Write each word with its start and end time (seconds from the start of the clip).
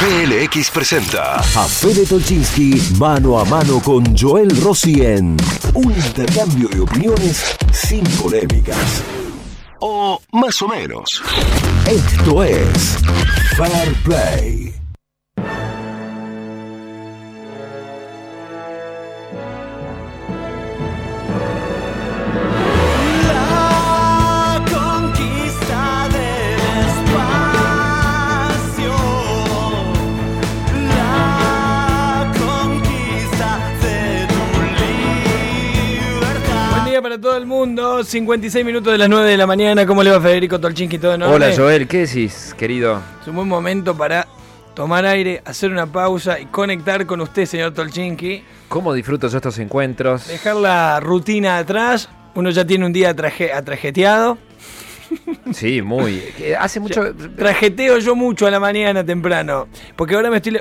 PLX 0.00 0.70
presenta 0.70 1.36
a 1.36 1.68
Fede 1.68 2.04
Tolchinsky 2.04 2.96
mano 2.98 3.38
a 3.38 3.44
mano 3.44 3.80
con 3.80 4.16
Joel 4.16 4.50
Rossi 4.60 5.00
en 5.00 5.36
un 5.72 5.92
intercambio 5.92 6.68
de 6.68 6.80
opiniones 6.80 7.56
sin 7.72 8.02
polémicas. 8.20 9.02
O 9.80 10.20
más 10.32 10.60
o 10.62 10.68
menos. 10.68 11.22
Esto 11.86 12.42
es 12.42 12.98
Fair 13.56 13.94
Play. 14.02 14.63
Todo 37.24 37.38
el 37.38 37.46
mundo, 37.46 38.04
56 38.04 38.66
minutos 38.66 38.92
de 38.92 38.98
las 38.98 39.08
9 39.08 39.30
de 39.30 39.38
la 39.38 39.46
mañana. 39.46 39.86
¿Cómo 39.86 40.02
le 40.02 40.10
va 40.10 40.20
Federico 40.20 40.60
Tolchinki? 40.60 40.98
¿Todo 40.98 41.14
en 41.14 41.22
orden? 41.22 41.34
Hola 41.34 41.56
Joel, 41.56 41.88
¿qué 41.88 42.00
decís, 42.06 42.54
querido? 42.58 43.00
Es 43.22 43.26
un 43.26 43.36
buen 43.36 43.48
momento 43.48 43.96
para 43.96 44.28
tomar 44.74 45.06
aire, 45.06 45.40
hacer 45.46 45.70
una 45.70 45.86
pausa 45.86 46.38
y 46.38 46.44
conectar 46.44 47.06
con 47.06 47.22
usted, 47.22 47.46
señor 47.46 47.72
Tolchinki. 47.72 48.44
¿Cómo 48.68 48.92
disfruto 48.92 49.28
yo 49.28 49.38
estos 49.38 49.58
encuentros? 49.58 50.28
Dejar 50.28 50.56
la 50.56 51.00
rutina 51.00 51.56
atrás. 51.56 52.10
Uno 52.34 52.50
ya 52.50 52.66
tiene 52.66 52.84
un 52.84 52.92
día 52.92 53.16
traje- 53.16 53.54
atrajeteado. 53.54 54.36
Sí, 55.54 55.80
muy. 55.80 56.18
que 56.36 56.54
Hace 56.60 56.78
mucho. 56.78 57.14
Trajeteo 57.38 58.00
yo 58.00 58.14
mucho 58.14 58.46
a 58.46 58.50
la 58.50 58.60
mañana 58.60 59.02
temprano. 59.02 59.66
Porque 59.96 60.14
ahora 60.14 60.28
me 60.28 60.36
estoy. 60.36 60.58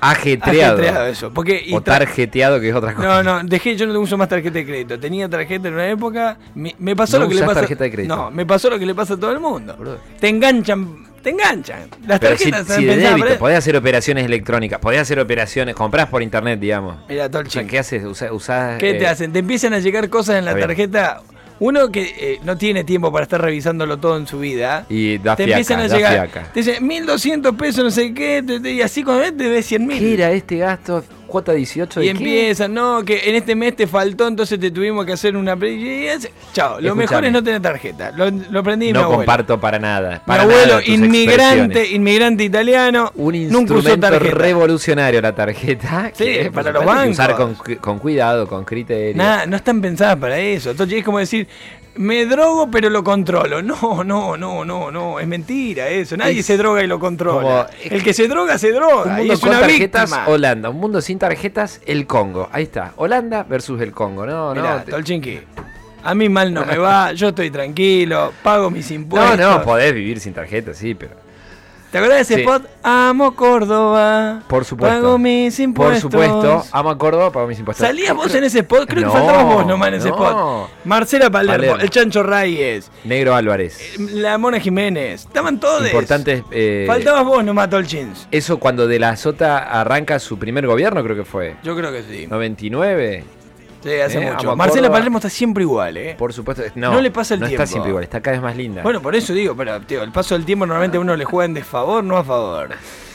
Ajetreado. 0.00 0.74
Ajetreado 0.78 1.06
eso. 1.06 1.30
Porque, 1.32 1.62
y 1.64 1.74
O 1.74 1.80
tarjeteado, 1.80 2.60
que 2.60 2.68
es 2.70 2.74
otra 2.74 2.92
No, 2.92 2.96
cosa. 2.96 3.22
no, 3.22 3.42
dejé, 3.44 3.76
yo 3.76 3.86
no 3.86 3.98
uso 4.00 4.16
más 4.16 4.28
tarjeta 4.28 4.54
de 4.58 4.66
crédito. 4.66 4.98
Tenía 4.98 5.28
tarjeta 5.28 5.68
en 5.68 5.74
una 5.74 5.88
época. 5.88 6.36
Me, 6.54 6.74
me 6.78 6.96
pasó 6.96 7.18
¿No 7.18 7.24
lo 7.24 7.28
que 7.28 7.34
le 7.36 7.42
pasa. 7.42 7.60
tarjeta 7.60 7.84
de 7.84 7.90
crédito? 7.92 8.16
No, 8.16 8.30
me 8.30 8.46
pasó 8.46 8.70
lo 8.70 8.78
que 8.78 8.86
le 8.86 8.94
pasa 8.94 9.14
a 9.14 9.16
todo 9.18 9.32
el 9.32 9.40
mundo. 9.40 9.76
Te 10.18 10.28
enganchan, 10.28 11.06
te 11.22 11.30
enganchan. 11.30 11.88
Las 12.06 12.18
Pero 12.20 12.36
si, 12.36 12.50
tarjetas 12.50 12.76
si 12.76 12.82
están 12.84 12.86
de 12.86 12.96
débito, 13.08 13.26
para- 13.26 13.38
podés 13.38 13.58
hacer 13.58 13.76
operaciones 13.76 14.24
electrónicas, 14.24 14.78
podés 14.80 15.00
hacer 15.00 15.18
operaciones, 15.20 15.74
comprás 15.74 16.08
por 16.08 16.22
internet, 16.22 16.58
digamos. 16.60 16.96
Mira, 17.08 17.22
O 17.26 17.28
sea, 17.28 17.30
Tolchin, 17.30 17.66
¿Qué 17.66 17.78
haces? 17.78 18.04
Usás, 18.04 18.30
usás, 18.32 18.78
¿qué 18.78 18.90
eh, 18.90 18.94
te 18.94 19.06
hacen? 19.06 19.32
Te 19.32 19.40
empiezan 19.40 19.74
a 19.74 19.78
llegar 19.80 20.08
cosas 20.08 20.36
en 20.36 20.44
la 20.46 20.54
bien. 20.54 20.66
Uno 21.60 21.90
que 21.92 22.02
eh, 22.18 22.40
no 22.42 22.56
tiene 22.56 22.84
tiempo 22.84 23.12
para 23.12 23.22
estar 23.24 23.40
revisándolo 23.40 23.98
todo 23.98 24.16
en 24.16 24.26
su 24.26 24.38
vida. 24.40 24.86
Y 24.88 25.18
da 25.18 25.36
te 25.36 25.44
fiaca, 25.44 25.58
empiezan 25.60 25.80
a 25.80 25.88
da 25.88 25.96
llegar. 25.96 26.12
fiaca. 26.30 26.52
Te 26.52 26.60
dicen 26.60 26.86
1200 26.86 27.54
pesos, 27.54 27.84
no 27.84 27.90
sé 27.90 28.12
qué. 28.14 28.42
te- 28.44 28.60
te- 28.60 28.72
y 28.72 28.80
así 28.82 29.02
cuando 29.04 29.22
ves, 29.22 29.36
te 29.36 29.48
ves 29.48 29.66
100 29.66 29.86
mil. 29.86 29.98
¿Qué 29.98 30.14
era 30.14 30.32
este 30.32 30.56
gasto? 30.56 31.04
¿Cuota 31.30 31.52
18 31.52 32.00
de 32.00 32.06
Y 32.06 32.08
empiezan, 32.10 32.74
no, 32.74 33.04
que 33.04 33.22
en 33.30 33.36
este 33.36 33.54
mes 33.54 33.76
te 33.76 33.86
faltó, 33.86 34.26
entonces 34.28 34.58
te 34.60 34.70
tuvimos 34.70 35.06
que 35.06 35.12
hacer 35.12 35.36
una. 35.36 35.56
pre- 35.56 35.72
y 35.74 36.06
es- 36.06 36.28
Chao, 36.52 36.72
lo 36.80 36.88
Escuchame. 36.88 36.94
mejor 37.02 37.24
es 37.24 37.32
no 37.32 37.42
tener 37.42 37.62
tarjeta. 37.62 38.10
Lo, 38.12 38.30
lo 38.30 38.60
aprendí 38.60 38.86
mi 38.86 38.92
No 38.92 39.00
abuelo. 39.00 39.16
comparto 39.18 39.60
para 39.60 39.78
nada. 39.78 40.10
Mi 40.14 40.18
Para 40.26 40.42
abuelo, 40.42 40.66
nada 40.74 40.82
inmigrante, 40.86 41.88
inmigrante 41.90 42.44
italiano, 42.44 43.12
Un 43.14 43.48
nunca 43.48 43.74
usó 43.74 43.96
tarjeta. 43.98 44.34
revolucionario 44.34 45.20
la 45.22 45.34
tarjeta. 45.34 46.10
Sí, 46.14 46.24
que, 46.24 46.50
para 46.52 46.72
los 46.72 46.82
que 46.84 47.10
Usar 47.10 47.36
con, 47.36 47.52
bancos. 47.56 47.76
con 47.80 47.98
cuidado, 47.98 48.46
con 48.48 48.64
criterio. 48.64 49.16
Nada, 49.16 49.46
no 49.46 49.56
están 49.56 49.80
pensadas 49.80 50.16
para 50.16 50.38
eso. 50.38 50.70
Entonces 50.72 50.98
es 50.98 51.04
como 51.04 51.18
decir, 51.18 51.46
me 52.00 52.26
drogo 52.26 52.70
pero 52.70 52.88
lo 52.90 53.04
controlo. 53.04 53.62
No, 53.62 54.02
no, 54.04 54.36
no, 54.36 54.64
no, 54.64 54.90
no. 54.90 55.20
Es 55.20 55.26
mentira 55.26 55.88
eso. 55.88 56.16
Nadie 56.16 56.40
Es 56.40 56.46
se 56.46 56.56
droga 56.56 56.82
y 56.82 56.86
lo 56.86 56.98
controla. 56.98 57.66
como- 57.68 57.94
El 57.94 58.02
que 58.02 58.12
se 58.12 58.26
droga, 58.28 58.58
se 58.58 58.72
droga. 58.72 59.04
Un 59.12 59.12
y 59.12 59.18
mundo 59.18 59.34
es 59.34 59.40
con 59.40 59.48
una 59.50 59.60
tarjetas, 59.60 60.10
víctima. 60.10 60.28
Holanda. 60.28 60.70
Un 60.70 60.76
mundo 60.80 61.00
sin 61.00 61.18
tarjetas, 61.18 61.80
el 61.86 62.06
Congo. 62.06 62.48
Ahí 62.52 62.64
está. 62.64 62.92
Holanda 62.96 63.42
versus 63.44 63.80
el 63.80 63.92
Congo. 63.92 64.26
No, 64.26 64.54
Mirá, 64.54 64.76
no. 64.78 64.82
te- 64.84 64.90
Tolchinki, 64.92 65.40
a 66.02 66.14
mí 66.14 66.28
mal 66.28 66.52
no 66.54 66.64
me 66.64 66.78
va, 66.78 67.12
yo 67.12 67.28
estoy 67.28 67.50
tranquilo, 67.50 68.32
pago 68.42 68.70
mis 68.70 68.88
No, 68.90 68.96
impuestos. 68.96 69.38
no, 69.38 69.62
podés 69.62 69.92
vivir 69.94 70.18
sin 70.20 70.32
tarjetas, 70.32 70.76
sí, 70.78 70.94
pero. 70.94 71.12
¿Te 71.90 71.98
acuerdas 71.98 72.18
de 72.18 72.22
ese 72.22 72.34
Sí. 72.36 72.40
spot? 72.42 72.62
Amo 72.84 73.34
Córdoba. 73.34 74.42
Por 74.46 74.64
supuesto. 74.64 74.96
Pago 75.02 75.18
mis 75.18 75.54
Por 75.56 75.64
impuestos. 75.64 76.00
supuesto, 76.02 76.64
amo 76.70 76.90
a 76.90 76.96
Córdoba, 76.98 77.32
pago 77.32 77.48
mis 77.48 77.58
impuestos. 77.58 77.84
¿Salías 77.84 78.14
vos 78.14 78.32
en 78.32 78.44
ese 78.44 78.60
spot? 78.60 78.88
Creo 78.88 79.06
No, 79.06 79.12
que 79.12 79.18
faltabas 79.18 79.44
vos 79.54 79.66
nomás 79.66 79.88
en 79.88 79.94
ese 79.94 80.08
no. 80.10 80.14
spot. 80.14 80.70
Marcela 80.84 81.30
Palermo, 81.30 81.56
Palermo. 81.66 81.82
el 81.82 81.90
Chancho 81.90 82.22
Reyes, 82.22 82.90
Negro 83.04 83.34
Álvarez. 83.34 83.98
la 83.98 84.38
Mona 84.38 84.60
Jiménez. 84.60 85.22
Estaban 85.26 85.58
todos. 85.58 85.84
Importantes. 85.84 86.44
eh, 86.52 86.84
Faltabas 86.86 87.24
vos 87.24 87.44
nomás, 87.44 87.68
Tolchins. 87.68 88.28
Eso 88.30 88.58
cuando 88.58 88.86
De 88.86 88.98
la 89.00 89.16
Sota 89.16 89.58
arranca 89.80 90.18
su 90.20 90.38
primer 90.38 90.66
gobierno, 90.68 91.02
creo 91.02 91.16
que 91.16 91.24
fue. 91.24 91.56
Yo 91.64 91.76
creo 91.76 91.90
que 91.90 92.02
sí. 92.04 92.26
99. 92.28 93.24
Sí, 93.82 93.90
hace 93.94 94.18
Eh, 94.22 94.32
mucho. 94.32 94.54
Marcela 94.56 94.82
Córdoba. 94.82 94.98
Palermo 94.98 95.18
está 95.18 95.30
siempre 95.30 95.62
igual, 95.62 95.96
¿eh? 95.96 96.14
Por 96.18 96.32
supuesto. 96.32 96.62
No, 96.74 96.92
No 96.92 97.00
le 97.00 97.10
pasa 97.10 97.34
el 97.34 97.40
no 97.40 97.46
tiempo. 97.46 97.62
está 97.62 97.70
siempre 97.70 97.88
igual, 97.90 98.04
está 98.04 98.20
cada 98.20 98.36
vez 98.36 98.42
más 98.42 98.56
linda. 98.56 98.82
Bueno, 98.82 99.00
por 99.00 99.14
eso 99.16 99.32
digo, 99.32 99.56
pero 99.56 99.80
tío, 99.80 100.02
el 100.02 100.12
paso 100.12 100.34
del 100.34 100.44
tiempo 100.44 100.66
normalmente 100.66 100.98
a 100.98 101.00
uno 101.00 101.16
le 101.16 101.24
juega 101.24 101.46
en 101.46 101.54
desfavor, 101.54 102.04
no 102.04 102.16
a 102.18 102.24
favor. 102.24 102.70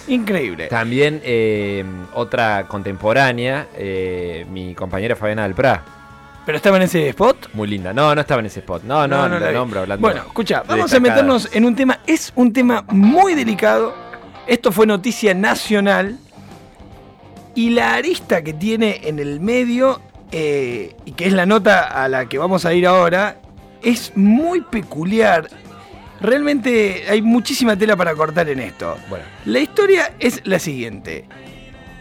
Increíble. 0.07 0.67
También 0.67 1.21
eh, 1.23 1.83
otra 2.13 2.65
contemporánea, 2.67 3.67
eh, 3.75 4.45
mi 4.51 4.73
compañera 4.75 5.15
Fabiana 5.15 5.43
del 5.43 5.53
Pra. 5.55 5.83
¿Pero 6.45 6.57
estaba 6.57 6.77
en 6.77 6.83
ese 6.83 7.09
spot? 7.09 7.49
Muy 7.53 7.67
linda. 7.67 7.91
No, 7.91 8.13
no 8.13 8.21
estaba 8.21 8.39
en 8.39 8.45
ese 8.45 8.59
spot. 8.59 8.83
No, 8.83 9.07
no, 9.07 9.27
no, 9.27 9.39
la 9.39 9.51
nombro 9.51 9.79
hablando. 9.81 10.01
Bueno, 10.05 10.21
escucha, 10.27 10.63
vamos 10.67 10.93
a 10.93 10.99
meternos 10.99 11.49
en 11.53 11.65
un 11.65 11.75
tema. 11.75 11.99
Es 12.05 12.31
un 12.35 12.53
tema 12.53 12.83
muy 12.87 13.33
delicado. 13.33 13.95
Esto 14.45 14.71
fue 14.71 14.85
noticia 14.85 15.33
nacional. 15.33 16.17
Y 17.55 17.69
la 17.71 17.95
arista 17.95 18.43
que 18.43 18.53
tiene 18.53 19.01
en 19.05 19.17
el 19.17 19.39
medio, 19.39 20.01
eh, 20.31 20.95
y 21.05 21.11
que 21.11 21.27
es 21.27 21.33
la 21.33 21.45
nota 21.45 21.83
a 21.83 22.07
la 22.09 22.27
que 22.27 22.37
vamos 22.37 22.65
a 22.65 22.73
ir 22.73 22.87
ahora, 22.87 23.37
es 23.81 24.11
muy 24.15 24.61
peculiar. 24.61 25.49
Realmente 26.21 27.05
hay 27.09 27.21
muchísima 27.21 27.77
tela 27.77 27.95
para 27.95 28.15
cortar 28.15 28.49
en 28.49 28.59
esto. 28.59 28.97
Bueno, 29.09 29.25
La 29.45 29.59
historia 29.59 30.13
es 30.19 30.41
la 30.45 30.59
siguiente. 30.59 31.25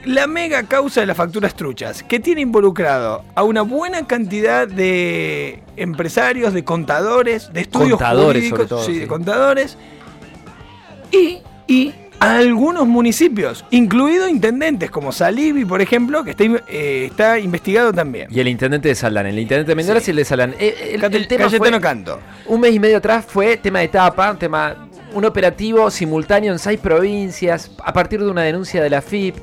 La 0.05 0.27
mega 0.27 0.65
causa 0.65 1.01
de 1.01 1.07
las 1.07 1.17
facturas 1.17 1.55
truchas, 1.55 2.03
que 2.03 2.21
tiene 2.21 2.43
involucrado 2.43 3.25
a 3.35 3.43
una 3.43 3.63
buena 3.63 4.07
cantidad 4.07 4.69
de 4.69 5.63
empresarios, 5.77 6.53
de 6.53 6.63
contadores, 6.63 7.53
de 7.53 7.63
estudios 7.63 7.99
Contadores, 7.99 8.43
jurídicos, 8.43 8.59
sobre 8.59 8.69
todo, 8.69 8.85
sí, 8.85 8.95
sí. 8.95 8.99
de 9.01 9.07
contadores, 9.07 9.79
y, 11.11 11.39
y 11.67 11.95
a 12.21 12.37
algunos 12.39 12.87
municipios, 12.87 13.65
incluidos 13.71 14.31
intendentes 14.31 14.91
como 14.91 15.13
Salivi, 15.13 15.65
por 15.65 15.83
ejemplo, 15.83 16.25
que 16.25 16.31
está, 16.31 16.45
eh, 16.45 17.07
está 17.11 17.39
investigado 17.39 17.93
también. 17.93 18.29
y 18.31 18.41
el 18.41 18.49
intendente 18.49 18.89
de 18.89 18.95
Salán. 18.95 19.27
El 19.27 19.39
intendente 19.39 19.73
de 19.73 19.77
Mendoza 19.77 20.01
Sí. 20.01 20.07
y 20.07 20.13
el 20.13 20.17
de 20.17 20.25
Salán. 20.25 20.55
Eh, 20.59 20.93
el, 20.95 21.01
Cate- 21.01 21.17
el 21.17 21.29
tema 21.29 21.51
fue, 21.51 21.81
Canto. 21.81 22.21
un 22.47 22.61
mes 22.61 22.75
y 22.75 22.79
medio 22.81 22.99
atrás 22.99 23.25
fue 23.29 23.57
tema 23.59 23.81
de 23.81 23.87
etapa, 23.87 24.31
un 24.31 24.39
tema. 24.39 24.89
Un 25.13 25.25
operativo 25.25 25.91
simultáneo 25.93 26.53
en 26.53 26.59
seis 26.59 26.81
provincias 26.81 27.71
a 27.85 27.93
partir 27.93 28.21
de 28.21 28.29
una 28.29 28.43
denuncia 28.43 28.83
de 28.83 28.91
la 28.91 29.01
FIP 29.01 29.37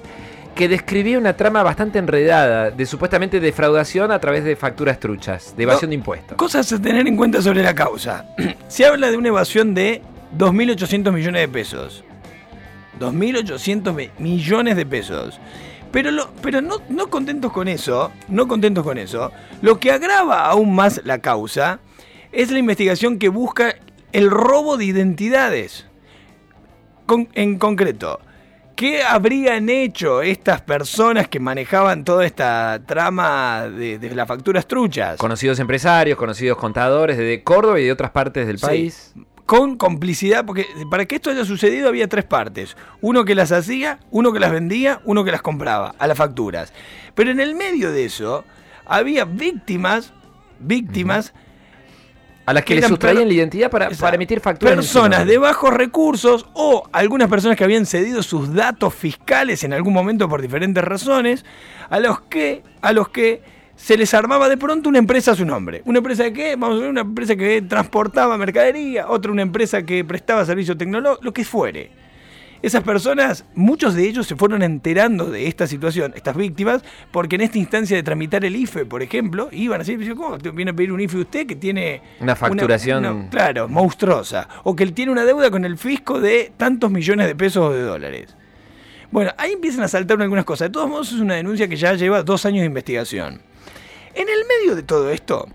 que 0.53 0.67
describía 0.67 1.17
una 1.17 1.37
trama 1.37 1.63
bastante 1.63 1.97
enredada 1.97 2.71
de 2.71 2.85
supuestamente 2.85 3.39
defraudación 3.39 4.11
a 4.11 4.19
través 4.19 4.43
de 4.43 4.57
facturas 4.57 4.99
truchas, 4.99 5.53
de 5.55 5.63
evasión 5.63 5.87
No, 5.87 5.91
de 5.91 5.95
impuestos. 5.95 6.35
Cosas 6.37 6.69
a 6.73 6.81
tener 6.81 7.07
en 7.07 7.15
cuenta 7.15 7.41
sobre 7.41 7.63
la 7.63 7.73
causa. 7.73 8.25
Se 8.67 8.85
habla 8.85 9.11
de 9.11 9.15
una 9.17 9.29
evasión 9.29 9.73
de 9.73 10.01
2.800 10.37 11.13
millones 11.13 11.41
de 11.43 11.47
pesos. 11.47 12.03
2.800 13.01 13.93
mi- 13.93 14.09
millones 14.19 14.75
de 14.77 14.85
pesos. 14.85 15.39
Pero, 15.91 16.11
lo, 16.11 16.31
pero 16.41 16.61
no, 16.61 16.77
no 16.87 17.09
contentos 17.09 17.51
con 17.51 17.67
eso, 17.67 18.11
no 18.29 18.47
contentos 18.47 18.83
con 18.83 18.97
eso, 18.97 19.31
lo 19.61 19.77
que 19.79 19.91
agrava 19.91 20.45
aún 20.45 20.73
más 20.73 21.01
la 21.03 21.19
causa 21.19 21.79
es 22.31 22.49
la 22.51 22.59
investigación 22.59 23.19
que 23.19 23.27
busca 23.27 23.75
el 24.13 24.29
robo 24.29 24.77
de 24.77 24.85
identidades. 24.85 25.85
Con- 27.05 27.27
en 27.33 27.57
concreto, 27.59 28.21
¿qué 28.77 29.03
habrían 29.03 29.67
hecho 29.69 30.21
estas 30.21 30.61
personas 30.61 31.27
que 31.27 31.41
manejaban 31.41 32.05
toda 32.05 32.25
esta 32.25 32.79
trama 32.85 33.63
de, 33.67 33.99
de 33.99 34.15
las 34.15 34.27
facturas 34.29 34.65
truchas? 34.65 35.17
Conocidos 35.17 35.59
empresarios, 35.59 36.17
conocidos 36.17 36.57
contadores 36.57 37.17
de 37.17 37.43
Córdoba 37.43 37.81
y 37.81 37.85
de 37.85 37.91
otras 37.91 38.11
partes 38.11 38.47
del 38.47 38.59
Sí. 38.59 38.65
Con 39.51 39.75
complicidad, 39.75 40.45
porque 40.45 40.65
para 40.89 41.03
que 41.03 41.15
esto 41.15 41.29
haya 41.29 41.43
sucedido 41.43 41.89
había 41.89 42.07
tres 42.07 42.23
partes. 42.23 42.77
Uno 43.01 43.25
que 43.25 43.35
las 43.35 43.51
hacía, 43.51 43.99
uno 44.09 44.31
que 44.31 44.39
las 44.39 44.49
vendía, 44.49 45.01
uno 45.03 45.25
que 45.25 45.31
las 45.31 45.41
compraba 45.41 45.93
a 45.99 46.07
las 46.07 46.17
facturas. 46.17 46.71
Pero 47.15 47.31
en 47.31 47.41
el 47.41 47.53
medio 47.53 47.91
de 47.91 48.05
eso 48.05 48.45
había 48.85 49.25
víctimas, 49.25 50.13
víctimas, 50.57 51.33
A 52.45 52.53
las 52.53 52.63
que 52.63 52.75
le 52.75 52.79
Eran 52.79 52.91
sustraían 52.91 53.27
la 53.27 53.33
identidad 53.33 53.69
para, 53.69 53.89
para 53.89 54.15
emitir 54.15 54.39
facturas. 54.39 54.73
personas 54.73 55.27
de 55.27 55.37
bajos 55.37 55.73
recursos 55.73 56.45
o 56.53 56.87
algunas 56.93 57.27
personas 57.27 57.57
que 57.57 57.65
habían 57.65 57.85
cedido 57.85 58.23
sus 58.23 58.53
datos 58.53 58.95
fiscales 58.95 59.65
en 59.65 59.73
algún 59.73 59.93
momento 59.93 60.29
por 60.29 60.41
diferentes 60.41 60.81
razones, 60.81 61.43
a 61.89 61.99
los 61.99 62.21
que, 62.21 62.63
a 62.81 62.93
los 62.93 63.09
que 63.09 63.43
se 63.81 63.97
les 63.97 64.13
armaba 64.13 64.47
de 64.47 64.57
pronto 64.57 64.89
una 64.89 64.99
empresa 64.99 65.31
a 65.31 65.35
su 65.35 65.43
nombre. 65.43 65.81
¿Una 65.85 65.97
empresa 65.97 66.23
de 66.23 66.31
qué? 66.33 66.55
Vamos 66.55 66.77
a 66.77 66.81
ver, 66.81 66.89
una 66.91 67.01
empresa 67.01 67.35
que 67.35 67.63
transportaba 67.63 68.37
mercadería, 68.37 69.07
otra 69.09 69.31
una 69.31 69.41
empresa 69.41 69.81
que 69.83 70.05
prestaba 70.05 70.45
servicio 70.45 70.77
tecnológico, 70.77 71.23
lo 71.25 71.33
que 71.33 71.43
fuere. 71.43 71.89
Esas 72.61 72.83
personas, 72.83 73.43
muchos 73.55 73.95
de 73.95 74.07
ellos 74.07 74.27
se 74.27 74.35
fueron 74.35 74.61
enterando 74.61 75.31
de 75.31 75.47
esta 75.47 75.65
situación, 75.65 76.13
estas 76.15 76.35
víctimas, 76.37 76.83
porque 77.09 77.37
en 77.37 77.41
esta 77.41 77.57
instancia 77.57 77.97
de 77.97 78.03
tramitar 78.03 78.45
el 78.45 78.55
IFE, 78.55 78.85
por 78.85 79.01
ejemplo, 79.01 79.49
iban 79.51 79.81
así, 79.81 79.95
dicen, 79.95 80.15
¿cómo 80.15 80.37
viene 80.37 80.69
a 80.69 80.73
pedir 80.75 80.91
un 80.91 81.01
IFE 81.01 81.17
usted 81.17 81.47
que 81.47 81.55
tiene 81.55 82.03
Una 82.19 82.35
facturación- 82.35 82.99
una- 82.99 83.29
claro, 83.31 83.67
monstruosa, 83.67 84.47
o 84.63 84.75
que 84.75 84.83
él 84.83 84.93
tiene 84.93 85.11
una 85.11 85.25
deuda 85.25 85.49
con 85.49 85.65
el 85.65 85.75
fisco 85.79 86.19
de 86.21 86.51
tantos 86.55 86.91
millones 86.91 87.25
de 87.25 87.35
pesos 87.35 87.63
o 87.65 87.73
de 87.73 87.81
dólares? 87.81 88.35
Bueno, 89.09 89.31
ahí 89.39 89.53
empiezan 89.53 89.83
a 89.83 89.87
saltar 89.87 90.21
algunas 90.21 90.45
cosas. 90.45 90.67
De 90.67 90.71
todos 90.71 90.87
modos, 90.87 91.11
es 91.11 91.19
una 91.19 91.33
denuncia 91.33 91.67
que 91.67 91.75
ya 91.75 91.93
lleva 91.95 92.21
dos 92.21 92.45
años 92.45 92.59
de 92.59 92.67
investigación. 92.67 93.41
En 94.13 94.27
el 94.29 94.45
medio 94.47 94.75
de 94.75 94.83
todo 94.83 95.09
esto, 95.09 95.47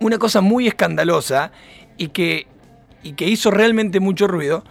una 0.00 0.18
cosa 0.18 0.40
muy 0.40 0.66
escandalosa 0.68 1.52
y 1.96 2.08
que, 2.08 2.46
y 3.02 3.12
que 3.12 3.26
hizo 3.26 3.50
realmente 3.50 4.00
mucho 4.00 4.26
ruido 4.28 4.64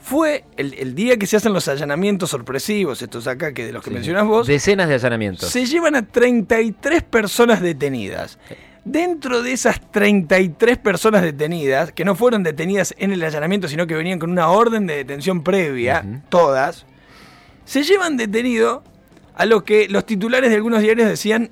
fue 0.00 0.44
el, 0.56 0.74
el 0.74 0.94
día 0.94 1.16
que 1.18 1.26
se 1.26 1.36
hacen 1.36 1.52
los 1.52 1.68
allanamientos 1.68 2.30
sorpresivos, 2.30 3.02
estos 3.02 3.26
acá 3.26 3.52
que 3.52 3.66
de 3.66 3.72
los 3.72 3.82
que 3.84 3.90
Sí. 3.90 3.94
mencionás 3.94 4.26
vos, 4.26 4.46
Decenas 4.46 4.88
de 4.88 4.94
allanamientos. 4.94 5.50
se 5.50 5.66
llevan 5.66 5.96
a 5.96 6.06
33 6.06 7.02
personas 7.02 7.60
detenidas. 7.60 8.38
Dentro 8.84 9.42
de 9.42 9.52
esas 9.52 9.80
33 9.90 10.78
personas 10.78 11.20
detenidas, 11.22 11.92
que 11.92 12.06
no 12.06 12.14
fueron 12.14 12.42
detenidas 12.42 12.94
en 12.96 13.12
el 13.12 13.22
allanamiento, 13.22 13.68
sino 13.68 13.86
que 13.86 13.94
venían 13.94 14.18
con 14.18 14.30
una 14.30 14.48
orden 14.48 14.86
de 14.86 14.94
detención 14.96 15.42
previa, 15.42 16.22
todas, 16.30 16.86
se 17.66 17.82
llevan 17.82 18.16
detenido 18.16 18.82
a 19.34 19.44
lo 19.44 19.62
que 19.64 19.88
los 19.90 20.06
titulares 20.06 20.48
de 20.48 20.56
algunos 20.56 20.80
diarios 20.80 21.06
decían 21.06 21.50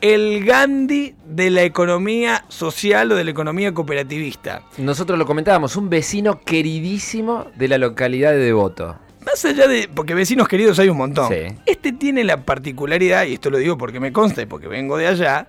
el 0.00 0.44
Gandhi 0.44 1.14
de 1.26 1.50
la 1.50 1.62
economía 1.62 2.44
social 2.48 3.12
o 3.12 3.14
de 3.14 3.24
la 3.24 3.30
economía 3.30 3.72
cooperativista. 3.72 4.62
Nosotros 4.78 5.18
lo 5.18 5.26
comentábamos, 5.26 5.76
un 5.76 5.88
vecino 5.88 6.40
queridísimo 6.40 7.46
de 7.56 7.68
la 7.68 7.78
localidad 7.78 8.32
de 8.32 8.38
Devoto. 8.38 8.96
Más 9.24 9.44
allá 9.44 9.66
de. 9.66 9.88
Porque 9.92 10.14
vecinos 10.14 10.46
queridos 10.46 10.78
hay 10.78 10.88
un 10.88 10.98
montón. 10.98 11.28
Sí. 11.28 11.54
Este 11.66 11.92
tiene 11.92 12.22
la 12.22 12.44
particularidad, 12.44 13.26
y 13.26 13.34
esto 13.34 13.50
lo 13.50 13.58
digo 13.58 13.76
porque 13.76 13.98
me 13.98 14.12
consta 14.12 14.42
y 14.42 14.46
porque 14.46 14.68
vengo 14.68 14.96
de 14.96 15.08
allá, 15.08 15.48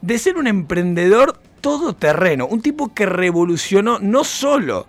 de 0.00 0.18
ser 0.18 0.36
un 0.36 0.48
emprendedor 0.48 1.38
todoterreno. 1.60 2.46
Un 2.46 2.60
tipo 2.60 2.92
que 2.92 3.06
revolucionó 3.06 4.00
no 4.00 4.24
solo 4.24 4.86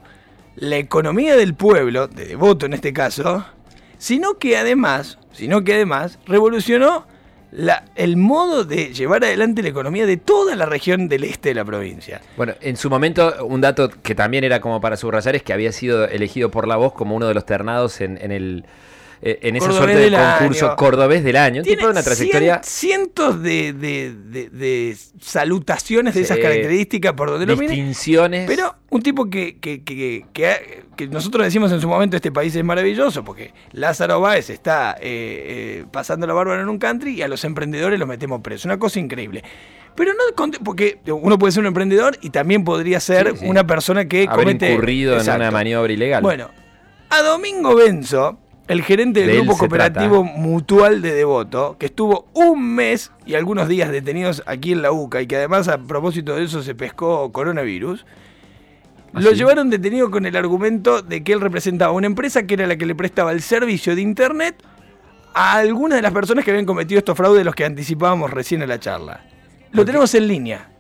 la 0.56 0.78
economía 0.78 1.36
del 1.36 1.54
pueblo, 1.54 2.08
de 2.08 2.26
Devoto 2.26 2.66
en 2.66 2.74
este 2.74 2.94
caso, 2.94 3.46
sino 4.00 4.40
que 4.40 4.58
además, 4.58 5.20
sino 5.32 5.64
que 5.64 5.76
además 5.76 6.18
revolucionó 6.26 7.06
la- 7.52 7.86
el 7.96 8.18
modo 8.18 8.64
de 8.64 8.94
llevar 8.94 9.24
adelante 9.24 9.62
la 9.62 9.70
economía 9.70 10.06
de 10.06 10.18
toda 10.18 10.56
la 10.56 10.66
región 10.66 11.08
del 11.08 11.24
este 11.24 11.50
de 11.50 11.56
la 11.56 11.66
provincia. 11.66 12.22
Bueno, 12.38 12.54
en 12.62 12.76
su 12.78 12.90
momento, 12.90 13.46
un 13.46 13.62
dato 13.62 13.90
que 13.90 14.16
también 14.16 14.44
era 14.44 14.60
como 14.62 14.82
para 14.82 14.98
subrayar 14.98 15.36
es 15.36 15.44
que 15.44 15.54
había 15.54 15.72
sido 15.72 16.06
elegido 16.08 16.52
por 16.52 16.68
la 16.68 16.76
voz 16.76 16.94
como 16.94 17.16
uno 17.16 17.28
de 17.28 17.34
los 17.34 17.46
ternados 17.46 18.02
en, 18.02 18.18
en 18.22 18.32
el 18.32 18.66
eh, 19.28 19.40
en 19.42 19.56
esa 19.56 19.66
Cordobés 19.66 19.78
suerte 19.94 19.96
de 20.04 20.10
del 20.12 20.20
concurso 20.38 20.66
año. 20.68 20.76
cordobés 20.76 21.24
del 21.24 21.36
año. 21.36 21.58
Un 21.58 21.64
Tiene 21.64 21.78
tipo 21.78 21.88
de 21.88 21.92
una 21.94 22.04
trayectoria 22.04 22.62
cien- 22.62 22.66
cientos 22.66 23.42
de, 23.42 23.74
de- 23.74 24.14
de- 24.14 24.50
de 24.52 24.98
salutaciones 25.20 26.14
de 26.14 26.22
esas 26.22 26.38
características 26.38 27.14
por 27.14 27.30
donde 27.32 27.46
lo 27.46 27.58
mire. 27.58 27.74
distinciones. 27.74 28.46
Pero 28.48 28.76
un 28.90 29.02
tipo 29.02 29.30
que, 29.30 29.58
que, 29.60 29.84
que- 29.84 30.26
que 30.32 30.48
ha- 30.48 30.60
que 30.96 31.08
nosotros 31.08 31.44
decimos 31.44 31.72
en 31.72 31.82
su 31.82 31.88
momento 31.90 32.16
este 32.16 32.32
país 32.32 32.56
es 32.56 32.64
maravilloso 32.64 33.24
porque 33.24 33.54
Lázaro 33.74 34.22
Báez 34.22 34.50
está 34.50 34.94
eh, 34.94 35.82
eh, 35.82 35.86
pasando 35.92 36.26
la 36.28 36.34
bárbara 36.34 36.62
en 36.62 36.70
un 36.70 36.78
country 36.78 37.16
y 37.16 37.22
a 37.22 37.28
los 37.28 37.44
emprendedores 37.44 38.00
los 38.00 38.08
metemos 38.08 38.42
presos. 38.42 38.66
Una 38.66 38.78
cosa 38.80 39.00
increíble. 39.00 39.44
Pero 39.96 40.12
no 40.14 40.20
porque 40.64 41.00
uno 41.08 41.40
puede 41.40 41.52
ser 41.52 41.62
un 41.62 41.68
emprendedor 41.68 42.18
y 42.22 42.30
también 42.30 42.64
podría 42.64 43.00
ser 43.00 43.32
Sí, 43.32 43.38
sí. 43.40 43.46
una 43.48 43.66
persona 43.66 44.06
que 44.08 44.26
haber 44.30 44.46
comete 44.46 44.72
incurrido 44.74 45.14
en 45.14 45.20
Exacto. 45.20 45.42
una 45.42 45.52
maniobra 45.52 45.92
ilegal. 45.94 46.22
Bueno, 46.22 46.50
a 47.10 47.22
Domingo 47.22 47.76
Benzo, 47.76 48.40
el 48.68 48.82
gerente 48.82 49.22
del 49.22 49.30
De 49.30 49.36
Grupo 49.38 49.58
Cooperativo 49.58 50.24
trata. 50.24 50.40
Mutual 50.40 51.02
de 51.02 51.14
Devoto, 51.14 51.78
que 51.78 51.86
estuvo 51.88 52.28
un 52.34 52.76
mes 52.76 53.12
y 53.26 53.36
algunos 53.36 53.68
días 53.68 53.92
detenidos 53.92 54.44
aquí 54.46 54.72
en 54.72 54.82
la 54.82 54.92
UCA 54.92 55.22
y 55.22 55.28
que 55.28 55.36
además 55.36 55.68
a 55.68 55.78
propósito 55.78 56.36
de 56.36 56.46
eso 56.46 56.64
se 56.64 56.74
pescó 56.74 57.32
coronavirus, 57.32 58.06
¿Ah, 59.14 59.22
lo 59.22 59.30
sí? 59.32 59.36
llevaron 59.36 59.70
detenido 59.70 60.10
con 60.10 60.26
el 60.26 60.36
argumento 60.36 61.02
de 61.02 61.24
que 61.24 61.34
él 61.34 61.42
representaba 61.42 61.92
una 61.92 62.08
empresa 62.08 62.48
que 62.48 62.56
era 62.56 62.68
la 62.68 62.76
que 62.76 62.86
le 62.86 62.96
prestaba 62.96 63.32
el 63.32 63.42
servicio 63.42 63.96
de 63.96 64.02
Internet 64.02 64.64
a 65.34 65.58
algunas 65.58 65.98
de 65.98 66.02
las 66.02 66.14
personas 66.14 66.44
que 66.44 66.52
habían 66.52 66.66
cometido 66.66 66.98
estos 67.00 67.16
fraudes 67.16 67.40
de 67.40 67.46
los 67.46 67.56
que 67.56 67.66
anticipábamos 67.66 68.32
recién 68.32 68.62
en 68.62 68.70
la 68.70 68.80
charla. 68.80 69.26
Lo 69.72 69.86
tenemos 69.86 70.16
en 70.16 70.28
línea. 70.28 70.75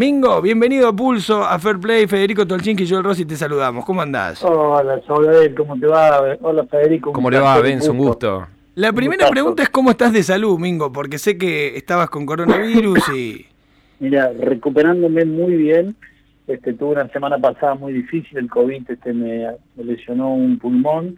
Mingo, 0.00 0.40
bienvenido 0.40 0.88
a 0.88 0.96
Pulso, 0.96 1.44
a 1.44 1.58
Fair 1.58 1.78
Play, 1.78 2.06
Federico 2.06 2.46
Tolchinki 2.46 2.84
y 2.84 2.88
Joel 2.88 3.04
Rossi, 3.04 3.26
te 3.26 3.36
saludamos. 3.36 3.84
¿Cómo 3.84 4.00
andás? 4.00 4.42
Hola, 4.42 4.98
Saúl, 5.06 5.54
¿cómo 5.54 5.78
te 5.78 5.86
va? 5.86 6.38
Hola, 6.40 6.64
Federico. 6.64 7.12
¿Cómo 7.12 7.28
le 7.28 7.38
va, 7.38 7.60
Benzo? 7.60 7.92
Un 7.92 7.98
gusto. 7.98 8.46
La 8.76 8.94
primera 8.94 9.28
pregunta 9.28 9.62
es 9.62 9.68
cómo 9.68 9.90
estás 9.90 10.14
de 10.14 10.22
salud, 10.22 10.58
Mingo, 10.58 10.90
porque 10.90 11.18
sé 11.18 11.36
que 11.36 11.76
estabas 11.76 12.08
con 12.08 12.24
coronavirus 12.24 13.10
y... 13.14 13.44
Mira, 14.00 14.32
recuperándome 14.40 15.26
muy 15.26 15.54
bien. 15.56 15.94
Este, 16.46 16.72
tuve 16.72 16.92
una 16.92 17.08
semana 17.08 17.36
pasada 17.36 17.74
muy 17.74 17.92
difícil, 17.92 18.38
el 18.38 18.48
COVID 18.48 18.90
este, 18.90 19.12
me, 19.12 19.48
me 19.76 19.84
lesionó 19.84 20.32
un 20.32 20.58
pulmón 20.58 21.16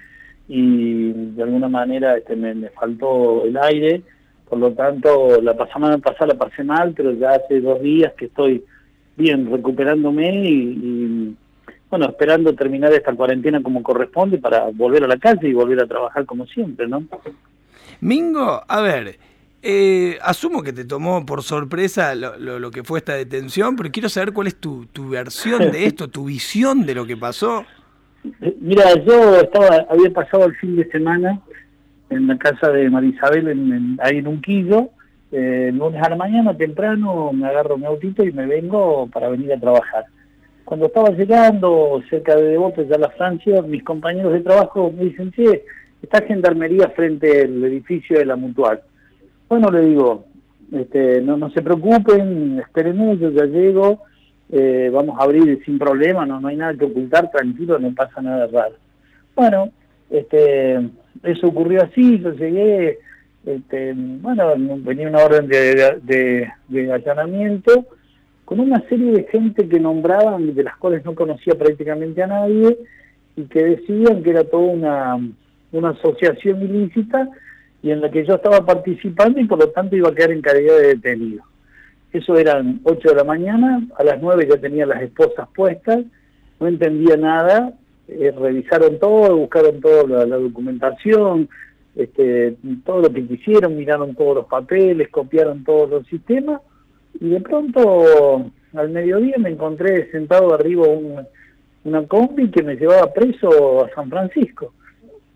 y 0.48 1.12
de 1.12 1.42
alguna 1.44 1.68
manera 1.68 2.16
este, 2.16 2.34
me, 2.34 2.52
me 2.52 2.68
faltó 2.70 3.44
el 3.44 3.56
aire. 3.58 4.02
Por 4.48 4.58
lo 4.58 4.72
tanto, 4.72 5.40
la 5.40 5.54
semana 5.72 5.98
pasada 5.98 6.34
la 6.34 6.34
pasé 6.34 6.64
mal, 6.64 6.94
pero 6.96 7.12
ya 7.12 7.30
hace 7.30 7.60
dos 7.60 7.80
días 7.80 8.12
que 8.18 8.24
estoy 8.24 8.64
bien 9.16 9.50
recuperándome 9.50 10.34
y, 10.48 10.48
y, 10.82 11.36
bueno, 11.90 12.06
esperando 12.06 12.54
terminar 12.54 12.92
esta 12.92 13.12
cuarentena 13.14 13.62
como 13.62 13.82
corresponde 13.82 14.38
para 14.38 14.70
volver 14.72 15.04
a 15.04 15.08
la 15.08 15.18
calle 15.18 15.48
y 15.48 15.52
volver 15.52 15.80
a 15.80 15.86
trabajar 15.86 16.24
como 16.24 16.46
siempre, 16.46 16.88
¿no? 16.88 17.04
Mingo, 18.00 18.62
a 18.66 18.80
ver, 18.80 19.18
eh, 19.62 20.18
asumo 20.22 20.62
que 20.62 20.72
te 20.72 20.84
tomó 20.84 21.24
por 21.24 21.42
sorpresa 21.42 22.14
lo, 22.14 22.36
lo- 22.38 22.58
lo 22.58 22.70
que 22.70 22.82
fue 22.82 22.98
esta 22.98 23.14
detención, 23.14 23.76
pero 23.76 23.90
quiero 23.90 24.08
saber 24.08 24.32
cuál 24.32 24.48
es 24.48 24.56
tu, 24.56 24.86
tu 24.86 25.10
versión 25.10 25.70
de 25.70 25.84
esto, 25.86 26.08
tu 26.08 26.24
visión 26.24 26.84
de 26.86 26.94
lo 26.94 27.06
que 27.06 27.16
pasó. 27.16 27.64
Mira, 28.60 28.94
yo 29.04 29.36
estaba, 29.40 29.86
había 29.90 30.10
pasado 30.12 30.44
el 30.46 30.54
fin 30.56 30.76
de 30.76 30.88
semana 30.90 31.40
en 32.10 32.26
la 32.26 32.38
casa 32.38 32.70
de 32.70 32.88
Marisabel, 32.90 33.48
en, 33.48 33.72
en- 33.72 33.98
ahí 34.02 34.18
en 34.18 34.26
Unquillo. 34.28 34.90
Eh, 35.34 35.72
a 36.00 36.08
la 36.10 36.16
mañana, 36.16 36.54
temprano, 36.54 37.32
me 37.32 37.46
agarro 37.46 37.78
mi 37.78 37.86
autito 37.86 38.22
y 38.22 38.32
me 38.32 38.46
vengo 38.46 39.06
para 39.06 39.30
venir 39.30 39.52
a 39.52 39.58
trabajar. 39.60 40.04
Cuando 40.64 40.86
estaba 40.86 41.10
llegando 41.10 42.02
cerca 42.10 42.36
de 42.36 42.50
Devoto, 42.50 42.82
ya 42.82 42.98
la 42.98 43.08
Francia, 43.10 43.62
mis 43.62 43.82
compañeros 43.82 44.34
de 44.34 44.40
trabajo 44.40 44.92
me 44.94 45.04
dicen, 45.04 45.32
che, 45.32 45.64
está 46.02 46.22
gendarmería 46.22 46.88
frente 46.90 47.42
al 47.42 47.64
edificio 47.64 48.18
de 48.18 48.26
la 48.26 48.36
Mutual. 48.36 48.82
Bueno, 49.48 49.70
le 49.70 49.86
digo, 49.86 50.26
este, 50.70 51.22
no, 51.22 51.38
no 51.38 51.50
se 51.50 51.62
preocupen, 51.62 52.58
espérenme, 52.60 53.16
yo 53.16 53.30
ya 53.30 53.46
llego, 53.46 54.02
eh, 54.50 54.90
vamos 54.92 55.18
a 55.18 55.24
abrir 55.24 55.64
sin 55.64 55.78
problema, 55.78 56.26
no, 56.26 56.40
no 56.40 56.48
hay 56.48 56.56
nada 56.56 56.74
que 56.74 56.84
ocultar, 56.84 57.30
tranquilo, 57.30 57.78
no 57.78 57.94
pasa 57.94 58.20
nada 58.20 58.46
raro. 58.48 58.74
Bueno, 59.34 59.70
este, 60.10 60.74
eso 61.22 61.46
ocurrió 61.46 61.82
así, 61.82 62.18
yo 62.18 62.32
llegué, 62.32 62.98
este, 63.44 63.92
bueno, 63.94 64.54
venía 64.78 65.08
una 65.08 65.24
orden 65.24 65.48
de, 65.48 66.48
allanamiento 66.92 67.86
con 68.44 68.60
una 68.60 68.80
serie 68.88 69.12
de 69.12 69.24
gente 69.24 69.68
que 69.68 69.80
nombraban, 69.80 70.54
de 70.54 70.62
las 70.62 70.76
cuales 70.76 71.04
no 71.04 71.14
conocía 71.14 71.54
prácticamente 71.54 72.22
a 72.22 72.26
nadie, 72.26 72.78
y 73.36 73.44
que 73.44 73.64
decían 73.64 74.22
que 74.22 74.30
era 74.30 74.44
toda 74.44 74.64
una, 74.64 75.18
una 75.72 75.90
asociación 75.90 76.62
ilícita 76.62 77.28
y 77.82 77.90
en 77.90 78.00
la 78.00 78.10
que 78.10 78.24
yo 78.24 78.34
estaba 78.34 78.64
participando 78.64 79.40
y 79.40 79.46
por 79.46 79.58
lo 79.58 79.68
tanto 79.70 79.96
iba 79.96 80.10
a 80.10 80.14
quedar 80.14 80.32
en 80.32 80.42
calidad 80.42 80.76
de 80.76 80.88
detenido. 80.88 81.42
Eso 82.12 82.36
eran 82.36 82.80
8 82.84 83.08
de 83.08 83.14
la 83.14 83.24
mañana, 83.24 83.82
a 83.98 84.04
las 84.04 84.20
9 84.20 84.46
ya 84.50 84.60
tenía 84.60 84.86
las 84.86 85.02
esposas 85.02 85.48
puestas, 85.54 86.00
no 86.60 86.68
entendía 86.68 87.16
nada, 87.16 87.72
eh, 88.06 88.32
revisaron 88.38 88.98
todo, 88.98 89.36
buscaron 89.36 89.80
toda 89.80 90.26
la 90.26 90.36
documentación, 90.36 91.48
este, 91.94 92.56
todo 92.84 93.02
lo 93.02 93.12
que 93.12 93.26
quisieron, 93.26 93.76
miraron 93.76 94.14
todos 94.14 94.36
los 94.36 94.46
papeles, 94.46 95.08
copiaron 95.10 95.64
todos 95.64 95.90
los 95.90 96.06
sistemas 96.06 96.60
y 97.20 97.28
de 97.28 97.40
pronto 97.40 98.50
al 98.74 98.90
mediodía 98.90 99.36
me 99.38 99.50
encontré 99.50 100.10
sentado 100.10 100.54
arriba 100.54 100.86
un, 100.86 101.20
una 101.84 102.06
combi 102.06 102.50
que 102.50 102.62
me 102.62 102.76
llevaba 102.76 103.12
preso 103.12 103.84
a 103.84 103.90
San 103.94 104.08
Francisco. 104.08 104.72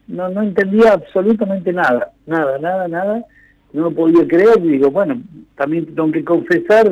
No, 0.08 0.28
no 0.28 0.42
entendía 0.42 0.92
absolutamente 0.92 1.72
nada, 1.72 2.12
nada, 2.26 2.58
nada, 2.58 2.88
nada. 2.88 3.24
No 3.72 3.82
lo 3.82 3.90
podía 3.90 4.26
creer 4.26 4.58
y 4.62 4.68
digo, 4.68 4.90
bueno, 4.90 5.20
también 5.56 5.86
tengo 5.86 6.10
que 6.12 6.24
confesar, 6.24 6.90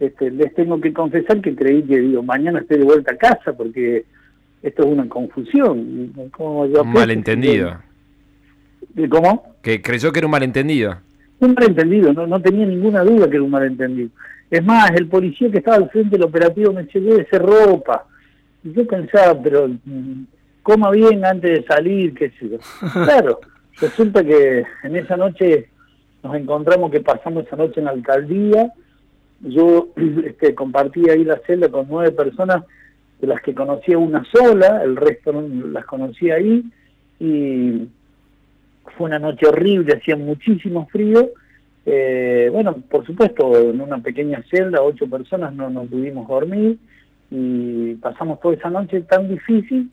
este, 0.00 0.30
les 0.30 0.54
tengo 0.54 0.80
que 0.80 0.92
confesar 0.92 1.40
que 1.40 1.54
creí 1.54 1.82
que 1.82 1.98
digo, 2.00 2.22
mañana 2.22 2.60
estoy 2.60 2.78
de 2.78 2.84
vuelta 2.84 3.14
a 3.14 3.18
casa 3.18 3.52
porque 3.52 4.04
esto 4.62 4.82
es 4.82 4.88
una 4.88 5.08
confusión. 5.08 6.12
¿Cómo 6.32 6.66
yo 6.66 6.82
Un 6.82 6.92
malentendido. 6.92 7.87
¿Y 8.96 9.08
¿Cómo? 9.08 9.54
Que 9.62 9.80
creyó 9.82 10.12
que 10.12 10.20
era 10.20 10.26
un 10.26 10.32
malentendido. 10.32 10.96
Un 11.40 11.54
malentendido, 11.54 12.12
no, 12.12 12.26
no 12.26 12.40
tenía 12.40 12.66
ninguna 12.66 13.02
duda 13.02 13.28
que 13.28 13.36
era 13.36 13.44
un 13.44 13.50
malentendido. 13.50 14.10
Es 14.50 14.64
más, 14.64 14.90
el 14.92 15.08
policía 15.08 15.50
que 15.50 15.58
estaba 15.58 15.76
al 15.76 15.90
frente 15.90 16.16
del 16.16 16.24
operativo 16.24 16.72
me 16.72 16.84
dice, 16.84 16.98
ese 17.20 17.38
ropa. 17.38 18.06
Y 18.64 18.72
yo 18.72 18.86
pensaba, 18.86 19.40
pero 19.40 19.68
mm, 19.68 20.22
coma 20.62 20.90
bien 20.90 21.24
antes 21.24 21.60
de 21.60 21.66
salir, 21.66 22.14
qué 22.14 22.30
sé 22.30 22.48
yo. 22.48 22.58
Claro, 23.04 23.40
resulta 23.80 24.24
que 24.24 24.64
en 24.82 24.96
esa 24.96 25.16
noche 25.16 25.68
nos 26.22 26.34
encontramos 26.34 26.90
que 26.90 27.00
pasamos 27.00 27.46
esa 27.46 27.56
noche 27.56 27.80
en 27.80 27.84
la 27.84 27.92
alcaldía. 27.92 28.72
Yo 29.40 29.88
este, 30.24 30.54
compartí 30.54 31.08
ahí 31.08 31.24
la 31.24 31.38
celda 31.46 31.68
con 31.68 31.86
nueve 31.88 32.12
personas, 32.12 32.64
de 33.20 33.26
las 33.26 33.42
que 33.42 33.54
conocía 33.54 33.98
una 33.98 34.24
sola, 34.32 34.82
el 34.82 34.96
resto 34.96 35.32
no 35.32 35.66
las 35.68 35.84
conocía 35.84 36.36
ahí, 36.36 36.64
y 37.18 37.88
fue 38.96 39.06
una 39.06 39.18
noche 39.18 39.46
horrible, 39.46 39.94
hacía 39.96 40.16
muchísimo 40.16 40.86
frío. 40.90 41.30
Eh, 41.86 42.48
bueno, 42.52 42.76
por 42.90 43.06
supuesto, 43.06 43.56
en 43.58 43.80
una 43.80 43.98
pequeña 43.98 44.42
celda, 44.50 44.82
ocho 44.82 45.08
personas, 45.08 45.54
no 45.54 45.70
nos 45.70 45.88
pudimos 45.88 46.28
dormir 46.28 46.78
y 47.30 47.94
pasamos 47.94 48.40
toda 48.40 48.54
esa 48.54 48.70
noche 48.70 49.00
tan 49.02 49.28
difícil. 49.28 49.90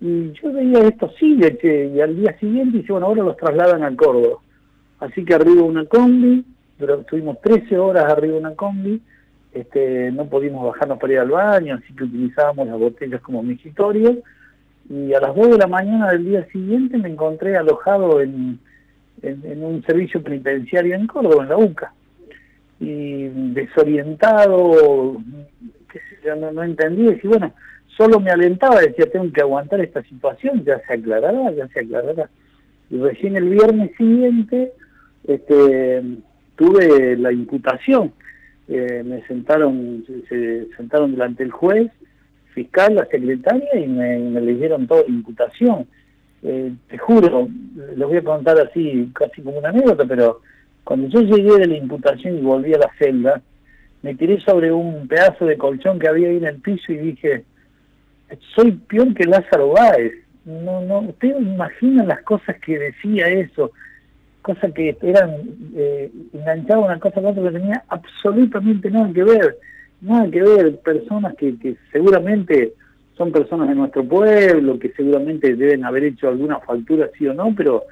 Y 0.00 0.32
yo 0.32 0.52
veía 0.52 0.80
esto 0.80 1.10
sigue, 1.18 1.58
che, 1.58 1.86
y 1.94 2.00
al 2.00 2.16
día 2.16 2.36
siguiente 2.38 2.78
dice, 2.78 2.92
bueno, 2.92 3.06
ahora 3.06 3.22
los 3.22 3.36
trasladan 3.36 3.82
al 3.82 3.96
Córdoba. 3.96 4.38
Así 4.98 5.24
que 5.24 5.34
arriba 5.34 5.62
una 5.62 5.84
combi, 5.84 6.44
estuvimos 6.78 7.40
13 7.40 7.78
horas 7.78 8.10
arriba 8.10 8.38
una 8.38 8.54
combi, 8.54 9.00
este, 9.52 10.10
no 10.12 10.26
pudimos 10.26 10.64
bajarnos 10.64 10.98
para 10.98 11.12
ir 11.12 11.18
al 11.18 11.30
baño, 11.30 11.74
así 11.74 11.92
que 11.94 12.04
utilizábamos 12.04 12.68
las 12.68 12.78
botellas 12.78 13.20
como 13.20 13.42
migitorios. 13.42 14.18
Y 14.90 15.14
a 15.14 15.20
las 15.20 15.36
2 15.36 15.50
de 15.50 15.58
la 15.58 15.68
mañana 15.68 16.10
del 16.10 16.24
día 16.24 16.44
siguiente 16.46 16.98
me 16.98 17.08
encontré 17.08 17.56
alojado 17.56 18.20
en, 18.20 18.58
en, 19.22 19.64
un 19.64 19.84
servicio 19.84 20.20
penitenciario 20.20 20.96
en 20.96 21.06
Córdoba, 21.06 21.44
en 21.44 21.48
la 21.48 21.56
UCA. 21.56 21.92
Y 22.80 23.28
desorientado, 23.52 25.22
sé 25.92 26.00
yo, 26.24 26.34
no, 26.34 26.50
no 26.50 26.64
entendí, 26.64 27.06
y 27.22 27.26
bueno, 27.28 27.52
solo 27.96 28.18
me 28.18 28.32
alentaba, 28.32 28.80
decía, 28.80 29.06
tengo 29.10 29.30
que 29.32 29.42
aguantar 29.42 29.80
esta 29.80 30.02
situación, 30.02 30.64
ya 30.64 30.80
se 30.86 30.94
aclarará, 30.94 31.52
ya 31.52 31.68
se 31.68 31.80
aclarará. 31.80 32.28
Y 32.90 32.98
recién 32.98 33.36
el 33.36 33.48
viernes 33.48 33.92
siguiente 33.96 34.72
este, 35.24 36.02
tuve 36.56 37.16
la 37.16 37.30
imputación. 37.30 38.12
Eh, 38.66 39.04
me 39.04 39.24
sentaron, 39.26 40.04
se, 40.06 40.26
se 40.26 40.76
sentaron 40.76 41.12
delante 41.12 41.44
del 41.44 41.52
juez, 41.52 41.92
fiscal, 42.50 42.94
la 42.94 43.06
secretaria 43.06 43.78
y 43.78 43.86
me, 43.86 44.18
me 44.18 44.40
leyeron 44.40 44.86
toda 44.86 45.02
la 45.02 45.08
imputación. 45.08 45.86
Eh, 46.42 46.72
te 46.88 46.98
juro, 46.98 47.48
les 47.96 48.08
voy 48.08 48.16
a 48.16 48.24
contar 48.24 48.58
así, 48.58 49.10
casi 49.14 49.42
como 49.42 49.58
una 49.58 49.68
anécdota, 49.68 50.04
pero 50.06 50.40
cuando 50.84 51.08
yo 51.08 51.20
llegué 51.20 51.58
de 51.58 51.66
la 51.66 51.76
imputación 51.76 52.38
y 52.38 52.40
volví 52.40 52.72
a 52.74 52.78
la 52.78 52.90
celda, 52.98 53.42
me 54.02 54.14
tiré 54.14 54.40
sobre 54.40 54.72
un 54.72 55.06
pedazo 55.06 55.44
de 55.44 55.58
colchón 55.58 55.98
que 55.98 56.08
había 56.08 56.28
ahí 56.28 56.36
en 56.36 56.46
el 56.46 56.56
piso 56.56 56.92
y 56.92 56.96
dije, 56.96 57.44
soy 58.54 58.72
peor 58.72 59.14
que 59.14 59.24
Lázaro 59.24 59.72
Báez. 59.72 60.12
No, 60.44 60.80
no, 60.80 61.00
ustedes 61.00 61.36
imaginan 61.40 62.08
las 62.08 62.22
cosas 62.22 62.56
que 62.64 62.78
decía 62.78 63.26
eso, 63.28 63.72
cosas 64.40 64.72
que 64.72 64.96
eran 65.02 65.36
eh, 65.76 66.10
enganchadas 66.32 66.84
una 66.86 66.98
cosa 66.98 67.16
con 67.16 67.26
otra 67.26 67.42
que 67.42 67.58
tenía 67.58 67.84
absolutamente 67.88 68.90
nada 68.90 69.12
que 69.12 69.22
ver, 69.22 69.58
nada 70.00 70.30
que 70.30 70.42
ver, 70.42 70.78
personas 70.80 71.34
que, 71.36 71.56
que 71.58 71.76
seguramente 71.92 72.74
son 73.16 73.30
personas 73.32 73.68
de 73.68 73.74
nuestro 73.74 74.04
pueblo, 74.04 74.78
que 74.78 74.90
seguramente 74.92 75.54
deben 75.54 75.84
haber 75.84 76.04
hecho 76.04 76.28
alguna 76.28 76.58
factura 76.60 77.08
sí 77.18 77.26
o 77.26 77.34
no, 77.34 77.54
pero 77.56 77.82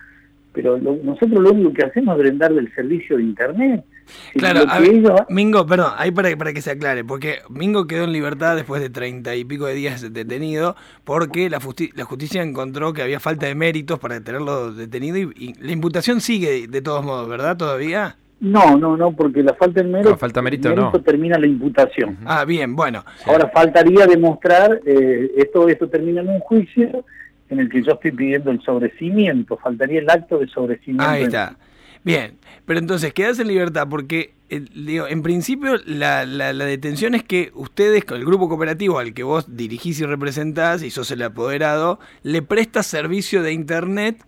pero 0.50 0.76
lo- 0.78 0.96
nosotros 1.04 1.38
lo 1.40 1.52
único 1.52 1.72
que 1.72 1.84
hacemos 1.84 2.16
es 2.16 2.22
brindarle 2.24 2.60
el 2.62 2.74
servicio 2.74 3.16
de 3.16 3.22
internet. 3.22 3.84
Si 4.32 4.38
Claro, 4.38 4.62
a 4.66 4.78
ellos- 4.80 5.12
Mingo, 5.28 5.64
perdón, 5.66 5.92
ahí 5.96 6.10
para, 6.10 6.34
para 6.36 6.52
que 6.52 6.62
se 6.62 6.70
aclare, 6.72 7.04
porque 7.04 7.36
Mingo 7.50 7.86
quedó 7.86 8.04
en 8.04 8.12
libertad 8.12 8.56
después 8.56 8.80
de 8.80 8.90
treinta 8.90 9.36
y 9.36 9.44
pico 9.44 9.66
de 9.66 9.74
días 9.74 10.12
detenido, 10.12 10.74
porque 11.04 11.48
la, 11.48 11.60
justi- 11.60 11.92
la 11.94 12.04
justicia 12.06 12.42
encontró 12.42 12.92
que 12.92 13.02
había 13.02 13.20
falta 13.20 13.46
de 13.46 13.54
méritos 13.54 14.00
para 14.00 14.20
tenerlo 14.20 14.72
detenido 14.72 15.18
y, 15.18 15.30
y 15.36 15.54
la 15.62 15.70
imputación 15.70 16.20
sigue 16.20 16.66
de 16.66 16.82
todos 16.82 17.04
modos, 17.04 17.28
¿verdad? 17.28 17.56
¿Todavía? 17.56 18.16
No, 18.40 18.76
no, 18.78 18.96
no, 18.96 19.12
porque 19.12 19.42
la 19.42 19.54
falta 19.54 19.82
de 19.82 19.88
mérito, 19.88 20.10
No, 20.10 20.16
falta 20.16 20.40
mérito, 20.40 20.74
no. 20.74 20.92
termina 21.02 21.38
la 21.38 21.46
imputación. 21.46 22.18
Ah, 22.24 22.44
bien, 22.44 22.76
bueno. 22.76 23.04
Ahora 23.26 23.50
faltaría 23.52 24.06
demostrar, 24.06 24.80
eh, 24.86 25.32
esto, 25.36 25.68
esto 25.68 25.88
termina 25.88 26.20
en 26.20 26.28
un 26.28 26.40
juicio 26.40 27.04
en 27.50 27.58
el 27.58 27.68
que 27.68 27.82
yo 27.82 27.92
estoy 27.92 28.12
pidiendo 28.12 28.50
el 28.50 28.62
sobrecimiento, 28.62 29.56
faltaría 29.56 30.00
el 30.00 30.08
acto 30.08 30.38
de 30.38 30.46
sobrecimiento. 30.48 31.04
Ahí 31.08 31.24
está. 31.24 31.56
Bien, 32.04 32.38
pero 32.64 32.78
entonces 32.78 33.12
quedas 33.12 33.40
en 33.40 33.48
libertad 33.48 33.88
porque, 33.90 34.34
eh, 34.50 34.64
digo, 34.74 35.08
en 35.08 35.22
principio 35.22 35.76
la, 35.84 36.24
la, 36.24 36.52
la 36.52 36.64
detención 36.64 37.14
es 37.16 37.24
que 37.24 37.50
ustedes, 37.54 38.04
con 38.04 38.18
el 38.18 38.24
grupo 38.24 38.48
cooperativo 38.48 39.00
al 39.00 39.14
que 39.14 39.24
vos 39.24 39.56
dirigís 39.56 39.98
y 40.00 40.06
representás 40.06 40.82
y 40.84 40.90
sos 40.90 41.10
el 41.10 41.22
apoderado, 41.22 41.98
le 42.22 42.40
prestas 42.40 42.86
servicio 42.86 43.42
de 43.42 43.52
internet 43.52 44.24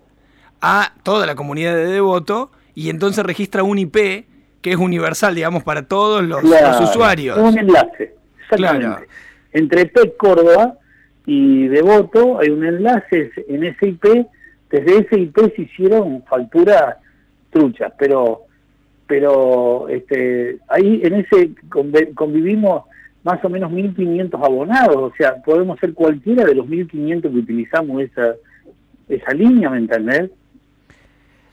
a 0.60 0.94
toda 1.04 1.26
la 1.26 1.36
comunidad 1.36 1.74
de 1.76 1.86
Devoto 1.86 2.50
y 2.74 2.90
entonces 2.90 3.24
registra 3.24 3.62
un 3.62 3.78
IP 3.78 4.26
que 4.62 4.72
es 4.72 4.76
universal, 4.76 5.34
digamos, 5.34 5.62
para 5.62 5.82
todos 5.82 6.22
los, 6.22 6.40
Claro, 6.40 6.80
los 6.80 6.90
usuarios. 6.90 7.38
Un 7.38 7.58
enlace, 7.58 8.14
exactamente. 8.42 8.86
Claro. 8.86 9.06
Entre 9.52 9.86
PEC 9.86 10.16
Córdoba 10.16 10.78
y 11.26 11.68
Devoto 11.68 12.38
hay 12.40 12.50
un 12.50 12.64
enlace 12.64 13.30
en 13.48 13.64
ese 13.64 13.88
IP, 13.88 14.26
desde 14.70 14.98
ese 14.98 15.20
IP 15.20 15.54
se 15.56 15.62
hicieron 15.62 16.22
facturas 16.24 16.96
truchas, 17.50 17.92
pero 17.98 18.42
pero 19.06 19.88
este 19.88 20.58
ahí 20.68 21.00
en 21.02 21.14
ese 21.14 21.50
convivimos 22.14 22.84
más 23.22 23.44
o 23.44 23.48
menos 23.48 23.70
1.500 23.70 24.34
abonados, 24.34 24.96
o 24.96 25.12
sea, 25.16 25.42
podemos 25.42 25.78
ser 25.78 25.92
cualquiera 25.92 26.44
de 26.44 26.54
los 26.54 26.66
1.500 26.66 27.20
que 27.22 27.28
utilizamos 27.28 28.02
esa, 28.02 28.34
esa 29.08 29.32
línea, 29.34 29.68
¿me 29.68 29.78
entendés? 29.78 30.30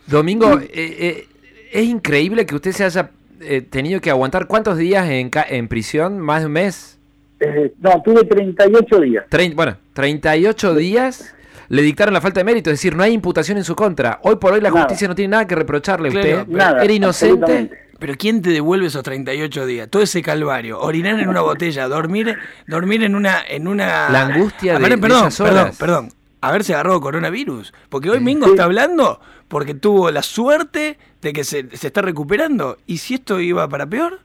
Domingo, 0.08 0.60
eh, 0.60 0.68
eh, 0.74 1.28
es 1.72 1.86
increíble 1.86 2.46
que 2.46 2.56
usted 2.56 2.72
se 2.72 2.84
haya 2.86 3.12
eh, 3.42 3.62
tenido 3.62 4.00
que 4.02 4.10
aguantar 4.10 4.48
cuántos 4.48 4.78
días 4.78 5.08
en, 5.10 5.30
ca- 5.30 5.46
en 5.48 5.68
prisión, 5.68 6.20
más 6.20 6.42
de 6.42 6.46
un 6.48 6.54
mes. 6.54 6.98
Eh, 7.40 7.74
no, 7.80 8.02
tuve 8.02 8.24
38 8.24 9.00
días. 9.02 9.26
Trein- 9.30 9.54
bueno, 9.56 9.78
38 9.94 10.74
días 10.76 11.34
le 11.70 11.82
dictaron 11.82 12.14
la 12.14 12.22
falta 12.22 12.40
de 12.40 12.46
mérito, 12.46 12.70
es 12.72 12.80
decir, 12.80 12.96
no 12.96 13.04
hay 13.04 13.14
imputación 13.14 13.58
en 13.58 13.64
su 13.64 13.76
contra. 13.76 14.20
Hoy 14.24 14.38
por 14.38 14.54
hoy 14.54 14.62
la 14.62 14.70
Nada. 14.70 14.84
justicia 14.84 15.08
no 15.08 15.16
tiene 15.16 15.32
nada 15.32 15.46
que 15.48 15.56
reprocharle 15.56 16.10
a 16.10 16.12
Claro, 16.12 16.42
usted. 16.42 16.48
Nada, 16.48 16.84
Era 16.84 16.94
inocente. 16.94 17.70
Pero 18.00 18.14
¿quién 18.16 18.44
te 18.44 18.52
devuelve 18.52 18.86
esos 18.88 19.02
38 19.02 19.66
días? 19.66 19.90
Todo 19.90 20.04
ese 20.04 20.22
calvario, 20.22 20.80
orinar 20.80 21.20
en 21.20 21.30
una 21.30 21.42
botella, 21.42 21.88
dormir, 21.88 22.38
dormir 22.68 23.04
en 23.04 23.16
una, 23.16 23.42
en 23.48 23.68
una. 23.68 24.10
La 24.12 24.28
angustia 24.28 24.76
A 24.76 24.80
de- 24.80 24.98
perdón, 25.00 25.28
esas 25.30 25.48
perdón, 25.48 25.72
perdón. 25.80 26.10
Haberse 26.42 26.74
agarrado 26.74 27.02
coronavirus. 27.02 27.74
Porque 27.90 28.10
hoy 28.10 28.20
Mingo 28.20 28.46
Sí. 28.46 28.52
está 28.52 28.66
hablando 28.66 29.20
porque 29.48 29.74
tuvo 29.74 30.12
la 30.12 30.22
suerte 30.22 30.98
de 31.22 31.34
que 31.34 31.44
se, 31.44 31.76
se 31.76 31.88
está 31.88 32.02
recuperando. 32.02 32.78
¿Y 32.86 32.98
si 32.98 33.16
esto 33.16 33.40
iba 33.40 33.68
para 33.68 33.86
peor? 33.88 34.20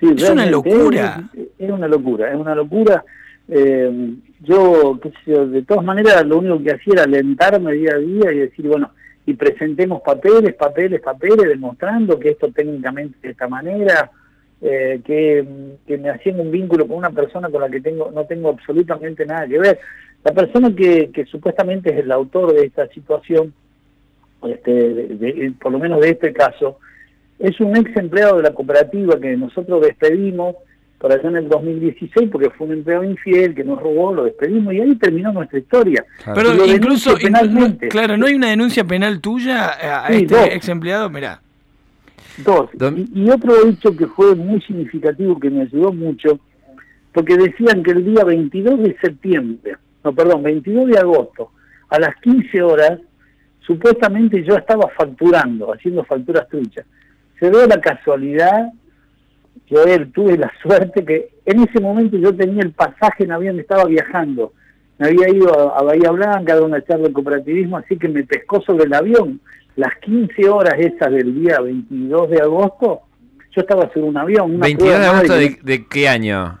Sí, 0.00 0.06
Es 0.16 0.30
una 0.30 0.46
locura. 0.46 1.28
Es, 1.34 1.46
es 1.58 1.70
una 1.70 1.88
locura, 1.88 2.30
es 2.30 2.36
una 2.36 2.54
locura. 2.54 3.04
Eh, 3.48 4.14
yo, 4.40 4.98
qué 5.02 5.10
sé 5.10 5.16
yo, 5.32 5.46
de 5.46 5.62
todas 5.62 5.84
maneras, 5.84 6.24
lo 6.26 6.38
único 6.38 6.62
que 6.62 6.72
hacía 6.74 6.94
era 6.94 7.02
alentarme 7.04 7.72
día 7.72 7.94
a 7.94 7.98
día 7.98 8.32
y 8.32 8.38
decir, 8.38 8.66
bueno, 8.68 8.90
y 9.26 9.34
presentemos 9.34 10.00
papeles, 10.02 10.54
papeles, 10.54 11.00
papeles, 11.00 11.48
demostrando 11.48 12.18
que 12.18 12.30
esto 12.30 12.50
técnicamente 12.52 13.18
de 13.22 13.30
esta 13.30 13.48
manera, 13.48 14.10
eh, 14.60 15.00
que, 15.04 15.46
que 15.86 15.98
me 15.98 16.10
hacían 16.10 16.40
un 16.40 16.50
vínculo 16.50 16.86
con 16.86 16.96
una 16.98 17.10
persona 17.10 17.48
con 17.48 17.60
la 17.60 17.68
que 17.68 17.80
tengo 17.80 18.10
no 18.12 18.24
tengo 18.24 18.50
absolutamente 18.50 19.24
nada 19.26 19.46
que 19.46 19.58
ver. 19.58 19.78
La 20.28 20.34
persona 20.34 20.74
que, 20.76 21.10
que 21.10 21.24
supuestamente 21.24 21.90
es 21.90 22.00
el 22.00 22.12
autor 22.12 22.52
de 22.52 22.66
esta 22.66 22.86
situación, 22.88 23.54
este, 24.46 24.70
de- 24.72 25.06
de- 25.14 25.52
por 25.58 25.72
lo 25.72 25.78
menos 25.78 26.00
de 26.02 26.10
este 26.10 26.34
caso, 26.34 26.78
es 27.38 27.58
un 27.60 27.74
ex 27.78 27.96
empleado 27.96 28.36
de 28.36 28.42
la 28.42 28.52
cooperativa 28.52 29.18
que 29.18 29.34
nosotros 29.38 29.80
despedimos 29.80 30.56
por 30.98 31.10
allá 31.12 31.30
en 31.30 31.36
el 31.36 31.48
2016 31.48 32.28
porque 32.30 32.50
fue 32.50 32.66
un 32.66 32.74
empleado 32.74 33.04
infiel 33.04 33.54
que 33.54 33.64
nos 33.64 33.80
robó, 33.80 34.12
lo 34.12 34.24
despedimos 34.24 34.74
y 34.74 34.80
ahí 34.82 34.94
terminó 34.96 35.32
nuestra 35.32 35.60
historia. 35.60 36.04
Claro. 36.22 36.34
Pero 36.38 36.54
lo 36.54 36.66
incluso, 36.66 37.16
penalmente. 37.16 37.86
inclu- 37.86 37.90
claro, 37.90 38.16
no 38.18 38.26
hay 38.26 38.34
una 38.34 38.50
denuncia 38.50 38.84
penal 38.84 39.20
tuya 39.22 39.68
a 40.04 40.08
Sí, 40.08 40.24
este 40.24 40.34
dos. 40.34 40.48
ex 40.52 40.68
empleado, 40.68 41.08
mirá. 41.08 41.40
Dos. 42.44 42.68
Y 43.14 43.30
otro 43.30 43.66
hecho 43.66 43.96
que 43.96 44.06
fue 44.08 44.34
muy 44.34 44.60
significativo, 44.60 45.40
que 45.40 45.48
me 45.48 45.62
ayudó 45.62 45.90
mucho, 45.90 46.38
porque 47.14 47.34
decían 47.38 47.82
que 47.82 47.92
el 47.92 48.04
día 48.04 48.24
22 48.24 48.78
de 48.82 48.94
septiembre, 49.00 49.76
no, 50.04 50.14
perdón, 50.14 50.42
22 50.42 50.86
de 50.88 50.98
agosto, 50.98 51.50
a 51.88 51.98
las 51.98 52.14
15 52.16 52.62
horas, 52.62 53.00
supuestamente 53.60 54.42
yo 54.44 54.54
estaba 54.54 54.88
facturando, 54.96 55.72
haciendo 55.72 56.04
facturas 56.04 56.48
truchas. 56.48 56.86
Se 57.38 57.50
dio 57.50 57.66
la 57.66 57.80
casualidad, 57.80 58.72
yo 59.68 59.84
tuve 60.12 60.36
la 60.38 60.50
suerte 60.62 61.04
que 61.04 61.30
en 61.44 61.60
ese 61.60 61.80
momento 61.80 62.16
yo 62.16 62.34
tenía 62.34 62.62
el 62.62 62.72
pasaje 62.72 63.24
en 63.24 63.32
avión, 63.32 63.58
estaba 63.58 63.84
viajando. 63.84 64.52
Me 64.98 65.08
había 65.08 65.28
ido 65.28 65.56
a, 65.56 65.78
a 65.78 65.82
Bahía 65.82 66.10
Blanca 66.10 66.54
a 66.54 66.62
una 66.62 66.82
charla 66.82 67.08
de 67.08 67.12
cooperativismo, 67.12 67.76
así 67.76 67.96
que 67.96 68.08
me 68.08 68.24
pescó 68.24 68.60
sobre 68.62 68.84
el 68.84 68.94
avión. 68.94 69.40
Las 69.76 69.94
15 70.00 70.48
horas 70.48 70.74
esas 70.78 71.12
del 71.12 71.34
día 71.34 71.60
22 71.60 72.30
de 72.30 72.40
agosto, 72.40 73.02
yo 73.54 73.60
estaba 73.60 73.88
sobre 73.92 74.08
un 74.08 74.16
avión. 74.16 74.54
Una 74.56 74.66
22 74.66 74.98
de 74.98 75.06
agosto 75.06 75.34
de 75.34 75.86
qué 75.88 76.08
año? 76.08 76.58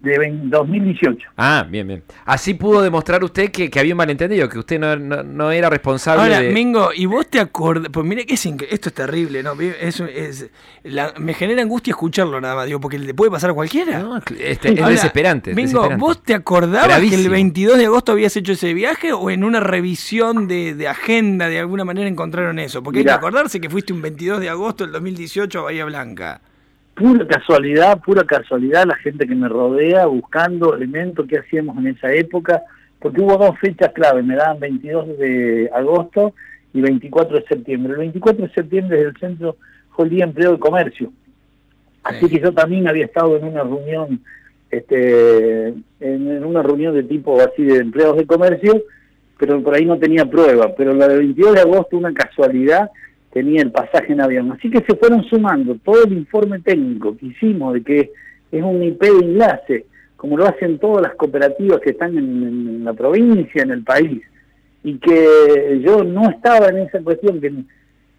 De 0.00 0.18
20 0.18 0.46
2018. 0.48 1.28
Ah, 1.36 1.66
bien, 1.68 1.86
bien. 1.86 2.02
Así 2.24 2.54
pudo 2.54 2.80
demostrar 2.80 3.22
usted 3.22 3.50
que, 3.50 3.68
que 3.70 3.78
había 3.80 3.92
un 3.92 3.98
malentendido, 3.98 4.48
que 4.48 4.58
usted 4.58 4.78
no, 4.80 4.96
no, 4.96 5.22
no 5.22 5.50
era 5.50 5.68
responsable 5.68 6.22
Ahora, 6.22 6.40
de... 6.40 6.52
Mingo, 6.52 6.88
¿y 6.94 7.04
vos 7.04 7.28
te 7.28 7.38
acordás? 7.38 7.88
Pues 7.92 8.06
mire 8.06 8.24
que 8.24 8.34
es 8.34 8.46
esto 8.46 8.88
es 8.88 8.94
terrible, 8.94 9.42
¿no? 9.42 9.52
Es, 9.60 10.00
es- 10.00 10.50
la- 10.84 11.12
me 11.18 11.34
genera 11.34 11.60
angustia 11.60 11.90
escucharlo 11.92 12.40
nada 12.40 12.54
más, 12.54 12.66
digo, 12.66 12.80
porque 12.80 12.98
le 12.98 13.12
puede 13.12 13.30
pasar 13.30 13.50
a 13.50 13.52
cualquiera. 13.52 13.98
No, 13.98 14.16
este, 14.38 14.72
es 14.72 14.78
Ahora, 14.80 14.88
desesperante. 14.88 15.50
Mingo, 15.54 15.66
desesperante. 15.82 16.00
¿vos 16.00 16.22
te 16.22 16.32
acordabas 16.34 16.86
que 16.88 16.94
el 16.94 17.00
Gravísimo. 17.10 17.32
22 17.32 17.78
de 17.78 17.84
agosto 17.86 18.12
habías 18.12 18.34
hecho 18.36 18.52
ese 18.52 18.72
viaje 18.72 19.12
o 19.12 19.28
en 19.30 19.44
una 19.44 19.60
revisión 19.60 20.48
de, 20.48 20.74
de 20.74 20.88
agenda 20.88 21.48
de 21.48 21.58
alguna 21.60 21.84
manera 21.84 22.08
encontraron 22.08 22.58
eso? 22.58 22.82
Porque 22.82 23.00
hay 23.00 23.04
que 23.04 23.08
Mirá. 23.10 23.16
acordarse 23.16 23.60
que 23.60 23.68
fuiste 23.68 23.92
un 23.92 24.00
22 24.00 24.40
de 24.40 24.48
agosto 24.48 24.84
del 24.84 24.92
2018 24.94 25.58
a 25.58 25.62
Bahía 25.62 25.84
Blanca. 25.84 26.40
Pura 27.00 27.26
casualidad, 27.26 27.98
pura 28.02 28.24
casualidad, 28.24 28.84
la 28.86 28.94
gente 28.96 29.26
que 29.26 29.34
me 29.34 29.48
rodea 29.48 30.04
buscando 30.04 30.74
elementos 30.74 31.26
que 31.26 31.38
hacíamos 31.38 31.78
en 31.78 31.86
esa 31.86 32.12
época, 32.12 32.62
porque 32.98 33.22
hubo 33.22 33.38
dos 33.38 33.58
fechas 33.58 33.90
clave, 33.94 34.22
me 34.22 34.36
daban 34.36 34.60
22 34.60 35.16
de 35.18 35.70
agosto 35.74 36.34
y 36.74 36.82
24 36.82 37.38
de 37.38 37.44
septiembre. 37.46 37.94
El 37.94 37.98
24 38.00 38.46
de 38.46 38.52
septiembre 38.52 38.98
desde 38.98 39.10
el 39.12 39.16
centro 39.16 39.56
fue 39.96 40.04
el 40.04 40.10
Día 40.10 40.24
de 40.26 40.30
Empleo 40.30 40.52
de 40.52 40.58
Comercio. 40.58 41.10
Así 42.02 42.26
Sí. 42.28 42.34
que 42.36 42.40
yo 42.42 42.52
también 42.52 42.86
había 42.86 43.06
estado 43.06 43.34
en 43.38 43.44
una 43.44 43.62
reunión, 43.62 44.20
este, 44.70 45.68
en, 45.68 45.82
en 46.00 46.44
una 46.44 46.62
reunión 46.62 46.94
de 46.94 47.02
tipo 47.04 47.40
así 47.40 47.62
de 47.64 47.78
empleados 47.78 48.18
de 48.18 48.26
comercio, 48.26 48.82
pero 49.38 49.62
por 49.62 49.74
ahí 49.74 49.86
no 49.86 49.98
tenía 49.98 50.26
prueba. 50.26 50.74
Pero 50.76 50.92
la 50.92 51.08
del 51.08 51.20
22 51.20 51.54
de 51.54 51.60
agosto, 51.62 51.96
una 51.96 52.12
casualidad, 52.12 52.90
tenía 53.32 53.62
el 53.62 53.70
pasaje 53.70 54.12
en 54.12 54.20
avión. 54.20 54.52
Así 54.52 54.70
que 54.70 54.80
se 54.80 54.96
fueron 54.96 55.24
sumando 55.24 55.76
todo 55.84 56.04
el 56.04 56.12
informe 56.12 56.60
técnico 56.60 57.16
que 57.16 57.26
hicimos 57.26 57.74
de 57.74 57.82
que 57.82 58.12
es 58.52 58.62
un 58.62 58.82
IP 58.82 59.00
de 59.00 59.24
enlace, 59.24 59.86
como 60.16 60.36
lo 60.36 60.46
hacen 60.46 60.78
todas 60.78 61.02
las 61.02 61.14
cooperativas 61.14 61.80
que 61.80 61.90
están 61.90 62.16
en, 62.18 62.42
en 62.42 62.84
la 62.84 62.92
provincia, 62.92 63.62
en 63.62 63.70
el 63.70 63.84
país, 63.84 64.20
y 64.82 64.98
que 64.98 65.80
yo 65.84 66.04
no 66.04 66.30
estaba 66.30 66.68
en 66.68 66.78
esa 66.78 67.00
cuestión, 67.00 67.40
que, 67.40 67.52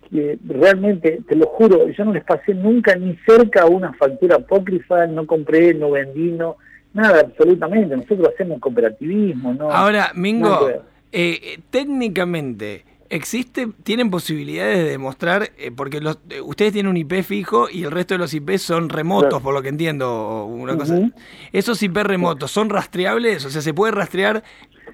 que 0.10 0.40
realmente, 0.48 1.22
te 1.28 1.36
lo 1.36 1.48
juro, 1.48 1.90
yo 1.90 2.06
no 2.06 2.14
les 2.14 2.24
pasé 2.24 2.54
nunca 2.54 2.96
ni 2.96 3.18
cerca 3.26 3.66
una 3.66 3.94
factura 3.94 4.38
apócrifa, 4.38 5.08
no 5.08 5.26
compré, 5.26 5.74
no 5.74 5.92
vendí, 5.92 6.32
no, 6.32 6.58
nada, 6.94 7.22
absolutamente. 7.22 7.96
Nosotros 7.96 8.30
hacemos 8.34 8.60
cooperativismo, 8.60 9.54
¿no? 9.54 9.72
Ahora, 9.72 10.12
Mingo, 10.16 10.70
eh, 10.70 10.82
eh, 11.12 11.60
técnicamente, 11.70 12.84
¿existe, 13.12 13.68
tienen 13.84 14.10
posibilidades 14.10 14.78
de 14.80 14.90
demostrar, 14.90 15.50
eh, 15.58 15.72
porque 15.76 16.00
los, 16.02 16.18
eh, 16.30 16.42
ustedes 16.42 16.74
tienen 16.74 16.90
un 16.90 16.98
IP 16.98 17.22
fijo 17.24 17.70
y 17.70 17.84
el 17.84 17.92
resto 17.92 18.14
de 18.16 18.20
los 18.20 18.34
IP 18.34 18.58
son 18.58 18.90
remotos, 18.90 19.30
Claro. 19.30 19.44
por 19.44 19.54
lo 19.54 19.62
que 19.62 19.70
entiendo, 19.70 20.46
una 20.46 20.76
cosa. 20.78 20.96
Ujú. 20.96 21.12
¿Esos 21.54 21.82
IP 21.84 21.98
remotos 22.04 22.52
son 22.52 22.70
rastreables? 22.70 23.46
O 23.46 23.50
sea, 23.50 23.62
¿se 23.62 23.74
puede 23.74 23.92
rastrear 23.92 24.44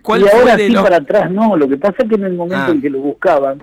cuál 0.01 0.21
y 0.21 0.23
fue 0.25 0.39
ahora 0.39 0.57
de 0.57 0.67
sí 0.67 0.73
los... 0.73 0.83
para 0.83 0.97
atrás 0.97 1.31
no, 1.31 1.55
lo 1.55 1.67
que 1.69 1.77
pasa 1.77 1.95
es 1.99 2.09
que 2.09 2.15
en 2.15 2.23
el 2.25 2.33
momento 2.33 2.65
Ah. 2.67 2.71
en 2.71 2.81
que 2.81 2.89
lo 2.89 2.99
buscaban, 2.99 3.61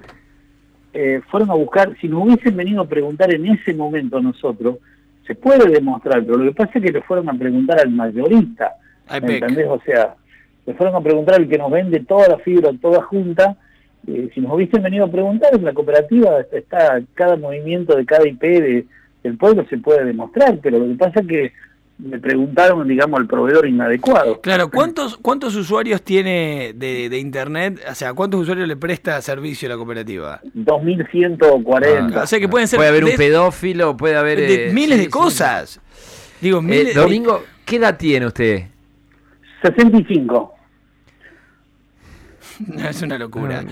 eh, 0.93 1.21
fueron 1.31 1.51
a 1.51 1.55
buscar, 1.55 1.97
si 2.01 2.09
nos 2.09 2.23
hubiesen 2.25 2.57
venido 2.57 2.81
a 2.83 2.89
preguntar 2.89 3.33
en 3.35 3.47
ese 3.47 3.75
momento 3.75 4.19
a 4.19 4.23
nosotros, 4.23 4.77
se 5.27 5.35
puede 5.35 5.69
demostrar, 5.71 6.23
pero 6.25 6.37
lo 6.39 6.53
que 6.53 6.57
pasa 6.57 6.79
es 6.79 6.85
que 6.85 6.93
le 6.93 7.03
fueron 7.03 7.29
a 7.29 7.35
preguntar 7.35 7.81
al 7.81 7.91
mayorista, 7.91 8.73
Al 9.09 9.23
¿me 9.23 9.27
PEC. 9.29 9.43
entendés? 9.43 9.67
O 9.69 9.81
sea, 9.85 10.15
le 10.67 10.75
fueron 10.75 10.95
a 10.95 11.01
preguntar 11.01 11.35
al 11.37 11.49
que 11.49 11.59
nos 11.59 11.71
vende 11.71 12.01
toda 12.01 12.29
la 12.29 12.39
fibra, 12.39 12.71
toda 12.81 13.03
junta, 13.03 13.57
eh, 14.07 14.31
si 14.35 14.41
nos 14.41 14.53
hubiesen 14.53 14.83
venido 14.83 15.05
a 15.07 15.11
preguntar, 15.11 15.55
en 15.55 15.65
la 15.65 15.73
cooperativa 15.73 16.41
está 16.53 17.01
cada 17.15 17.37
movimiento 17.37 17.97
de 17.97 18.05
cada 18.05 18.27
IP 18.29 18.41
de- 18.43 18.87
del 19.23 19.37
pueblo 19.39 19.65
se 19.71 19.79
puede 19.79 20.05
demostrar, 20.05 20.59
pero 20.63 20.79
lo 20.79 20.87
que 20.89 20.95
pasa 20.95 21.21
es 21.21 21.27
que 21.27 21.53
le 21.97 22.19
preguntaron, 22.19 22.87
digamos, 22.89 23.21
al 23.21 23.27
proveedor 23.29 23.67
inadecuado. 23.69 24.41
Claro, 24.41 24.69
¿cuántos, 24.69 25.17
¿cuántos 25.17 25.55
usuarios 25.55 26.03
tiene 26.03 26.73
de, 26.75 27.09
de 27.09 27.19
Internet? 27.19 27.81
O 27.89 27.95
sea, 27.95 28.13
¿cuántos 28.15 28.41
usuarios 28.43 28.67
le 28.67 28.77
presta 28.77 29.23
servicio 29.23 29.69
a 29.69 29.71
la 29.71 29.77
cooperativa? 29.77 30.41
2140. 30.53 32.23
o 32.23 32.27
sea 32.27 32.41
que 32.41 32.49
pueden 32.49 32.67
ser 32.69 32.79
Puede 32.79 32.89
haber 32.91 33.05
un 33.05 33.13
pedófilo, 33.17 33.97
puede 33.97 34.17
haber... 34.17 34.39
de 34.41 34.69
eh, 34.69 34.73
miles 34.73 34.95
sí, 34.97 34.99
de 34.99 35.05
sí. 35.05 35.11
cosas. 35.11 35.81
Digo, 36.41 36.59
Eh, 36.59 36.63
miles 36.63 36.95
Domingo, 36.95 37.43
¿qué 37.65 37.77
edad 37.77 37.97
tiene 37.97 38.27
usted? 38.27 38.65
65. 39.63 40.54
No, 42.67 42.89
es 42.89 43.03
una 43.03 43.19
locura. 43.19 43.65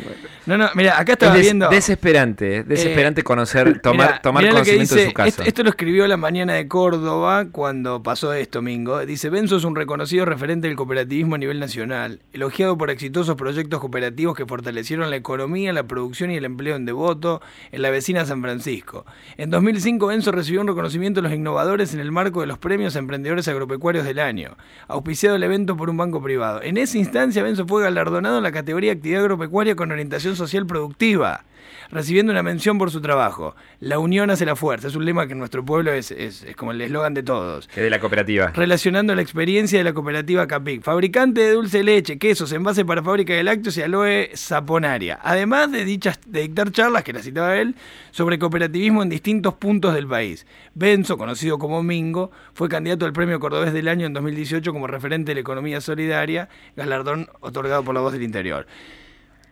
No. 0.47 0.59
No, 0.59 0.69
mira, 0.75 0.99
acá 0.99 1.13
estaba 1.13 1.37
Es 1.37 1.43
viendo. 1.43 1.69
desesperante, 1.69 2.59
es 2.59 2.69
desesperante 2.69 3.21
Eh, 3.21 3.25
conocer, 3.25 3.81
tomar, 3.83 4.09
Mirá, 4.09 4.23
tomar 4.23 4.43
mirá 4.43 4.53
conocimiento 4.55 4.95
de 4.95 5.07
su 5.07 5.13
caso. 5.13 5.29
Esto, 5.29 5.43
esto 5.43 5.63
lo 5.63 5.71
escribió 5.71 6.07
la 6.07 6.17
mañana 6.17 6.55
de 6.55 6.67
Córdoba 6.69 7.47
cuando 7.51 8.03
pasó 8.03 8.33
esto, 8.33 8.63
Mingo. 8.63 9.05
Dice, 9.07 9.31
Benzo 9.31 9.57
es 9.57 9.65
un 9.65 9.77
reconocido 9.77 10.25
referente 10.25 10.67
del 10.69 10.77
cooperativismo 10.77 11.35
a 11.35 11.39
nivel 11.39 11.61
nacional, 11.61 12.21
elogiado 12.33 12.77
por 12.77 12.91
exitosos 12.91 13.37
proyectos 13.37 13.81
cooperativos 13.81 14.37
que 14.37 14.47
fortalecieron 14.47 15.11
la 15.11 15.17
economía, 15.17 15.73
la 15.73 15.85
producción 15.85 16.31
y 16.31 16.37
el 16.37 16.45
empleo 16.45 16.77
en 16.77 16.85
Devoto, 16.85 17.41
en 17.71 17.83
la 17.83 17.91
vecina 17.91 18.25
San 18.25 18.43
Francisco. 18.43 19.07
En 19.37 19.51
2005, 19.51 20.07
Benzo 20.09 20.33
recibió 20.33 20.61
un 20.61 20.69
reconocimiento 20.69 21.21
de 21.23 21.29
los 21.29 21.37
innovadores 21.37 21.95
en 21.95 22.01
el 22.01 22.11
marco 22.13 22.41
de 22.41 22.47
los 22.47 22.59
premios 22.59 22.97
a 22.97 22.99
Emprendedores 22.99 23.47
Agropecuarios 23.49 24.05
del 24.05 24.19
Año, 24.19 24.57
auspiciado 24.89 25.37
el 25.37 25.43
evento 25.43 25.77
por 25.77 25.91
un 25.91 25.97
banco 25.97 26.23
privado. 26.23 26.61
En 26.63 26.77
esa 26.77 26.99
instancia, 26.99 27.43
Benzo 27.43 27.67
fue 27.67 27.83
galardonado 27.83 28.39
en 28.39 28.43
la 28.43 28.51
categoría 28.53 28.72
Actividad 28.93 29.23
Agropecuaria 29.23 29.77
con 29.77 29.93
orientación 29.93 30.37
social 30.37 30.67
productiva 30.67 31.45
recibiendo 31.93 32.33
una 32.33 32.43
mención 32.43 32.79
por 32.79 32.91
su 32.91 33.01
trabajo. 33.01 33.55
La 33.79 34.01
unión 34.01 34.31
hace 34.31 34.45
la 34.45 34.57
fuerza. 34.57 34.89
Es 34.89 34.97
un 34.97 35.05
lema 35.05 35.27
que 35.27 35.35
en 35.35 35.39
nuestro 35.39 35.65
pueblo 35.65 35.93
es, 35.93 36.11
es- 36.11 36.43
es 36.43 36.57
como 36.57 36.73
el 36.73 36.81
eslogan 36.81 37.15
de 37.15 37.23
todos. 37.23 37.69
Que 37.69 37.83
de 37.83 37.91
la 37.91 38.01
cooperativa. 38.01 38.49
Relacionando 38.49 39.15
la 39.15 39.23
experiencia 39.23 39.79
de 39.79 39.85
la 39.85 39.93
cooperativa 39.93 40.47
Capic, 40.49 40.83
fabricante 40.83 41.43
de 41.43 41.53
dulce 41.53 41.79
de 41.79 41.85
leche, 41.85 42.19
quesos, 42.19 42.51
envase 42.53 42.85
para 42.85 43.03
fábrica 43.03 43.35
de 43.35 43.45
lácteos 43.45 43.77
y 43.77 43.83
aloe 43.83 44.31
saponaria. 44.35 45.21
Además 45.23 45.71
de 45.71 45.85
dichas 45.85 46.19
de 46.27 46.41
dictar 46.41 46.73
charlas, 46.73 47.05
que 47.05 47.13
la 47.13 47.21
citaba 47.23 47.57
él, 47.59 47.77
sobre 48.11 48.39
cooperativismo 48.39 49.03
en 49.03 49.11
distintos 49.11 49.55
puntos 49.55 49.95
del 49.95 50.07
país. 50.09 50.47
Benzo, 50.75 51.19
conocido 51.19 51.59
como 51.59 51.83
Mingo, 51.83 52.31
fue 52.55 52.69
candidato 52.69 53.05
al 53.05 53.13
Premio 53.13 53.39
Cordobés 53.39 53.73
del 53.75 53.89
Año 53.89 54.07
en 54.07 54.15
2018 54.15 54.73
como 54.73 54.87
referente 54.87 55.31
de 55.31 55.35
la 55.35 55.41
economía 55.43 55.81
solidaria, 55.83 56.49
galardón 56.75 57.29
otorgado 57.41 57.85
por 57.85 57.95
la 57.95 58.01
Voz 58.01 58.15
del 58.15 58.23
Interior. 58.23 58.67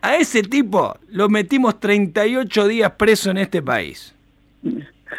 A 0.01 0.15
ese 0.17 0.41
tipo 0.43 0.95
lo 1.09 1.29
metimos 1.29 1.79
38 1.79 2.67
días 2.67 2.91
preso 2.97 3.29
en 3.31 3.37
este 3.37 3.61
país. 3.61 4.15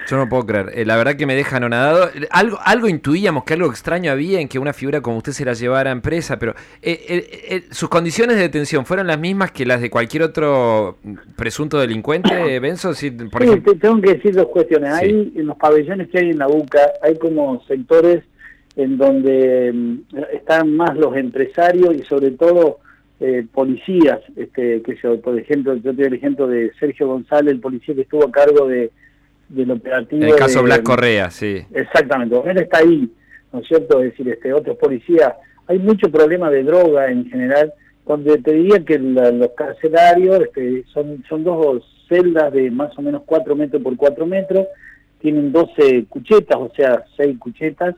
Yo 0.09 0.17
no 0.17 0.27
puedo 0.29 0.47
creer. 0.47 0.71
Eh, 0.75 0.85
la 0.87 0.97
verdad 0.97 1.17
que 1.17 1.27
me 1.27 1.35
deja 1.35 1.59
anonadado. 1.59 2.09
Algo, 2.31 2.59
algo 2.65 2.89
intuíamos 2.89 3.45
que 3.45 3.53
algo 3.55 3.69
extraño 3.69 4.11
había 4.11 4.41
en 4.41 4.49
que 4.49 4.59
una 4.59 4.73
figura 4.73 5.03
como 5.03 5.19
usted 5.19 5.33
se 5.33 5.45
la 5.45 5.53
llevara 5.53 5.91
a 5.91 5.93
empresa, 5.93 6.39
pero 6.39 6.53
eh, 6.81 7.05
eh, 7.09 7.41
eh, 7.49 7.63
sus 7.71 7.89
condiciones 7.91 8.37
de 8.37 8.43
detención 8.43 8.87
fueron 8.87 9.07
las 9.07 9.19
mismas 9.19 9.53
que 9.53 9.67
las 9.67 9.83
de 9.83 9.91
cualquier 9.91 10.23
otro 10.23 10.97
presunto 11.37 11.79
delincuente, 11.79 12.59
Benzo. 12.61 12.95
Sí, 12.95 13.11
por 13.11 13.43
Sí, 13.43 13.49
ejemplo. 13.49 13.73
te- 13.75 13.79
tengo 13.81 14.01
que 14.01 14.15
decir 14.15 14.35
dos 14.35 14.49
cuestiones. 14.49 14.95
Sí. 14.99 15.05
Hay 15.05 15.33
en 15.37 15.47
los 15.47 15.57
pabellones 15.59 16.09
que 16.09 16.19
hay 16.19 16.31
en 16.31 16.39
la 16.39 16.49
UCA, 16.49 16.81
hay 17.03 17.19
como 17.19 17.63
sectores 17.67 18.25
en 18.77 18.97
donde 18.97 19.71
mm, 19.75 19.99
están 20.33 20.75
más 20.75 20.97
los 20.97 21.15
empresarios 21.17 21.95
y 21.95 22.03
sobre 22.05 22.31
todo 22.31 22.79
eh, 23.25 23.47
policías, 23.53 24.19
este, 24.37 24.83
que 24.83 24.97
yo, 25.03 25.21
por 25.21 25.39
ejemplo, 25.39 25.75
yo 25.77 25.83
te 25.93 25.93
doy 25.93 26.05
el 26.07 26.15
ejemplo 26.15 26.47
de 26.49 26.73
Sergio 26.81 27.07
González, 27.07 27.53
el 27.55 27.61
policía 27.61 27.95
que 27.95 28.01
estuvo 28.03 28.25
a 28.27 28.33
cargo 28.33 28.67
de 28.69 28.91
del 29.49 29.71
operativo. 29.71 30.23
En 30.23 30.29
el 30.31 30.37
caso 30.37 30.59
de- 30.61 30.65
Blas 30.65 30.81
Correa, 30.81 31.31
sí. 31.31 31.59
Exactamente, 31.75 32.35
él 32.45 32.59
está 32.59 32.79
ahí, 32.79 33.09
¿no 33.53 33.61
es 33.61 33.69
cierto? 33.69 34.03
Es 34.03 34.11
decir, 34.13 34.29
este, 34.29 34.53
otros 34.53 34.77
policías, 34.79 35.35
hay 35.67 35.79
mucho 35.79 36.11
problema 36.11 36.51
de 36.51 36.63
droga 36.63 37.11
en 37.11 37.29
general, 37.29 37.73
donde 38.07 38.39
te 38.39 38.53
diría 38.55 38.83
que 38.85 38.99
la- 38.99 39.31
los 39.31 39.51
carcelarios 39.51 40.41
este, 40.41 40.85
son, 40.93 41.23
son 41.29 41.45
dos 41.45 41.85
celdas 42.09 42.53
de 42.53 42.71
más 42.71 42.97
o 42.99 43.03
menos 43.03 43.23
4 43.27 43.55
metros 43.55 43.83
por 43.83 43.95
4 43.97 44.25
metros, 44.27 44.67
tienen 45.21 45.53
12 45.53 46.07
cuchetas, 46.09 46.57
o 46.59 46.73
sea, 46.75 47.05
6 47.17 47.39
cuchetas, 47.39 47.95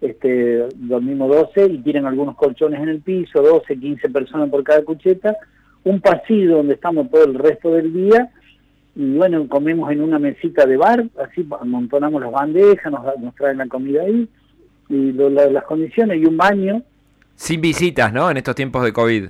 este, 0.00 0.68
dormimos 0.76 1.28
12 1.54 1.66
y 1.72 1.78
tienen 1.78 2.06
algunos 2.06 2.36
colchones 2.36 2.80
en 2.80 2.88
el 2.88 3.00
piso, 3.00 3.42
12, 3.42 3.76
15 3.78 4.08
personas 4.10 4.48
por 4.50 4.62
cada 4.64 4.82
cucheta, 4.82 5.36
un 5.84 6.00
pasillo 6.00 6.58
donde 6.58 6.74
estamos 6.74 7.10
todo 7.10 7.24
el 7.24 7.34
resto 7.34 7.72
del 7.72 7.92
día 7.92 8.30
y 8.94 9.16
bueno, 9.16 9.46
comemos 9.48 9.90
en 9.92 10.00
una 10.02 10.18
mesita 10.18 10.66
de 10.66 10.76
bar, 10.76 11.04
así 11.22 11.46
amontonamos 11.60 12.20
las 12.20 12.32
bandejas, 12.32 12.90
nos, 12.92 13.02
nos 13.20 13.34
traen 13.36 13.58
la 13.58 13.66
comida 13.68 14.02
ahí, 14.02 14.28
y 14.88 15.12
lo- 15.12 15.30
la- 15.30 15.50
las 15.50 15.64
condiciones, 15.64 16.18
y 16.20 16.24
un 16.26 16.36
baño, 16.36 16.82
Sin 17.36 17.60
visitas, 17.60 18.12
¿no? 18.12 18.28
En 18.30 18.36
estos 18.38 18.56
tiempos 18.56 18.82
de 18.84 18.92
COVID. 18.92 19.26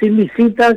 sin 0.00 0.16
visitas 0.18 0.76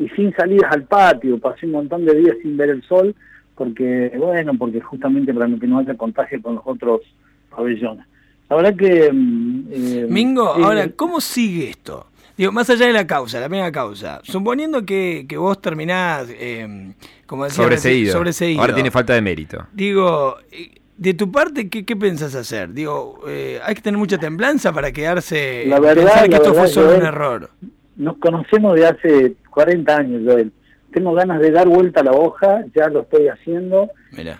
y 0.00 0.08
sin 0.10 0.32
salidas 0.34 0.72
al 0.72 0.82
patio, 0.84 1.38
pasé 1.38 1.66
un 1.66 1.72
montón 1.72 2.04
de 2.04 2.14
días 2.16 2.36
sin 2.42 2.56
ver 2.56 2.70
el 2.70 2.82
sol, 2.82 3.14
porque, 3.54 4.12
bueno, 4.18 4.52
porque 4.58 4.80
justamente 4.80 5.32
para 5.32 5.46
que 5.46 5.66
no 5.68 5.78
haya 5.78 5.94
contagio 5.94 6.42
con 6.42 6.56
los 6.56 6.64
otros 6.66 7.02
pabellones. 7.50 8.04
La 8.52 8.56
verdad 8.56 8.76
que... 8.76 9.10
mm, 9.10 9.64
eh, 9.72 10.06
Mingo, 10.10 10.54
eh, 10.58 10.62
ahora, 10.62 10.88
¿cómo 10.94 11.22
sigue 11.22 11.70
esto? 11.70 12.08
Digo, 12.36 12.52
más 12.52 12.68
allá 12.68 12.86
de 12.86 12.92
la 12.92 13.06
causa, 13.06 13.40
la 13.40 13.48
mega 13.48 13.72
causa, 13.72 14.20
suponiendo 14.24 14.84
que, 14.84 15.24
que 15.26 15.38
vos 15.38 15.60
terminás, 15.60 16.26
eh, 16.30 16.92
como 17.26 17.44
decía, 17.44 17.62
Sobreseído. 17.64 18.12
sobreseído. 18.12 18.60
Ahora 18.60 18.74
tiene 18.74 18.90
falta 18.90 19.14
de 19.14 19.22
mérito. 19.22 19.66
Digo, 19.72 20.36
eh, 20.50 20.70
de 20.98 21.14
tu 21.14 21.30
parte, 21.32 21.70
¿qué, 21.70 21.84
qué 21.86 21.96
pensás 21.96 22.34
hacer? 22.34 22.72
Digo, 22.74 23.20
eh, 23.26 23.58
hay 23.64 23.74
que 23.74 23.80
tener 23.80 23.96
mucha 23.98 24.18
templanza 24.18 24.70
para 24.72 24.92
quedarse 24.92 25.64
La 25.66 25.80
verdad, 25.80 26.04
pensar 26.04 26.24
que 26.24 26.30
la 26.30 26.36
esto 26.36 26.54
fue 26.54 26.68
solo 26.68 26.96
un 26.96 27.02
error. 27.06 27.50
Nos 27.96 28.18
conocemos 28.18 28.74
de 28.74 28.86
hace 28.86 29.34
40 29.50 29.96
años, 29.96 30.22
Joel. 30.26 30.52
Tengo 30.92 31.14
ganas 31.14 31.40
de 31.40 31.50
dar 31.50 31.68
vuelta 31.68 32.00
a 32.00 32.04
la 32.04 32.12
hoja, 32.12 32.64
ya 32.74 32.88
lo 32.88 33.00
estoy 33.02 33.28
haciendo. 33.28 33.88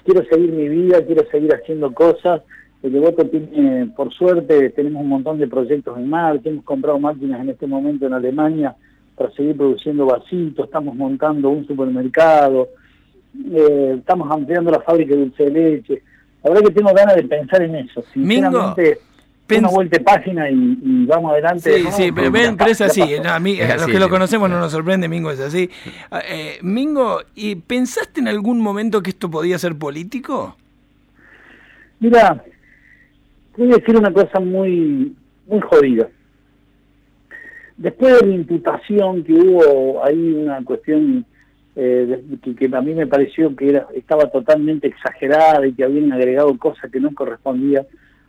Quiero 0.04 0.22
seguir 0.30 0.52
mi 0.52 0.68
vida, 0.68 1.02
quiero 1.06 1.24
seguir 1.30 1.50
haciendo 1.54 1.94
cosas. 1.94 2.42
El 2.82 2.92
Devoto 2.92 3.24
tiene, 3.26 3.86
por 3.96 4.12
suerte, 4.12 4.70
tenemos 4.70 5.02
un 5.02 5.08
montón 5.08 5.38
de 5.38 5.46
proyectos 5.46 5.96
en 5.98 6.08
marcha. 6.10 6.48
Hemos 6.48 6.64
comprado 6.64 6.98
máquinas 6.98 7.40
en 7.40 7.50
este 7.50 7.66
momento 7.66 8.06
en 8.06 8.12
Alemania 8.14 8.74
para 9.16 9.30
seguir 9.32 9.56
produciendo 9.56 10.06
vasitos. 10.06 10.64
Estamos 10.66 10.94
montando 10.96 11.50
un 11.50 11.66
supermercado. 11.66 12.68
eh, 13.52 13.94
estamos 13.98 14.28
ampliando 14.30 14.70
la 14.72 14.80
fábrica 14.80 15.14
de 15.14 15.20
dulce 15.20 15.44
de 15.44 15.50
leche. 15.50 16.02
La 16.42 16.50
verdad 16.50 16.66
que 16.68 16.74
tengo 16.74 16.92
ganas 16.92 17.14
de 17.14 17.22
pensar 17.22 17.62
en 17.62 17.76
eso. 17.76 18.02
Mingo, 18.16 18.74
Sinceramente, 18.74 18.98
una 19.50 19.68
pens- 19.68 19.74
vuelta 19.74 19.98
de 19.98 20.04
página 20.04 20.50
y, 20.50 20.78
y 20.82 21.06
vamos 21.06 21.32
adelante. 21.32 21.72
Sí, 21.78 21.84
No, 21.84 21.92
sí, 21.92 22.10
pero, 22.12 22.30
ven, 22.32 22.56
pero 22.56 22.70
es 22.72 22.80
así. 22.80 23.00
no, 23.22 23.30
a 23.30 23.38
mí, 23.38 23.60
a 23.60 23.76
los 23.76 23.86
que 23.86 23.92
lo 23.92 23.98
Mingo. 24.00 24.08
conocemos 24.10 24.50
no 24.50 24.58
nos 24.58 24.72
sorprende, 24.72 25.08
Mingo 25.08 25.30
es 25.30 25.38
así. 25.38 25.70
Ah, 26.10 26.20
eh, 26.28 26.58
Mingo, 26.62 27.20
¿y 27.36 27.54
pensaste 27.54 28.20
en 28.20 28.26
algún 28.26 28.60
momento 28.60 29.02
que 29.04 29.10
esto 29.10 29.30
podía 29.30 29.56
ser 29.58 29.76
político? 29.76 30.56
Mira, 32.00 32.42
voy 33.56 33.72
a 33.72 33.76
decir 33.76 33.96
una 33.96 34.12
cosa 34.12 34.40
muy, 34.40 35.14
muy 35.46 35.60
jodida. 35.60 36.08
Después 37.76 38.20
de 38.20 38.26
la 38.26 38.34
imputación 38.34 39.24
que 39.24 39.32
hubo 39.32 40.04
ahí 40.04 40.32
una 40.32 40.62
cuestión 40.64 41.24
eh, 41.74 42.22
que, 42.58 42.70
a 42.72 42.80
mí 42.82 42.94
me 42.94 43.06
pareció 43.06 43.56
que 43.56 43.70
era 43.70 43.86
estaba 43.94 44.26
totalmente 44.30 44.88
exagerada 44.88 45.66
y 45.66 45.72
que 45.72 45.84
habían 45.84 46.12
agregado 46.12 46.56
cosas 46.58 46.90
que 46.90 47.00
no 47.00 47.14
correspondían, 47.14 47.86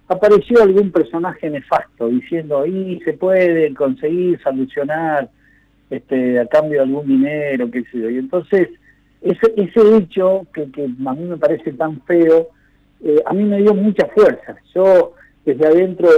apareció 0.07 0.63
algún 0.63 0.91
personaje 0.91 1.49
nefasto 1.49 2.07
diciendo 2.07 2.61
ahí 2.61 2.99
se 3.03 3.13
puede 3.13 3.73
conseguir 3.73 4.41
solucionar 4.41 5.29
este 5.89 6.39
a 6.39 6.45
cambio 6.47 6.79
de 6.79 6.85
algún 6.85 7.07
dinero, 7.07 7.69
qué 7.69 7.83
sé 7.83 7.99
yo. 7.99 8.09
Y 8.09 8.17
entonces 8.17 8.69
ese, 9.21 9.53
ese 9.55 9.97
hecho 9.97 10.47
que, 10.53 10.71
que 10.71 10.85
a 10.85 11.13
mí 11.13 11.25
me 11.25 11.37
parece 11.37 11.73
tan 11.73 12.01
feo, 12.01 12.47
eh, 13.03 13.21
a 13.25 13.33
mí 13.33 13.43
me 13.43 13.57
dio 13.61 13.73
mucha 13.73 14.07
fuerza. 14.07 14.55
Yo 14.73 15.13
desde 15.45 15.67
adentro, 15.67 16.09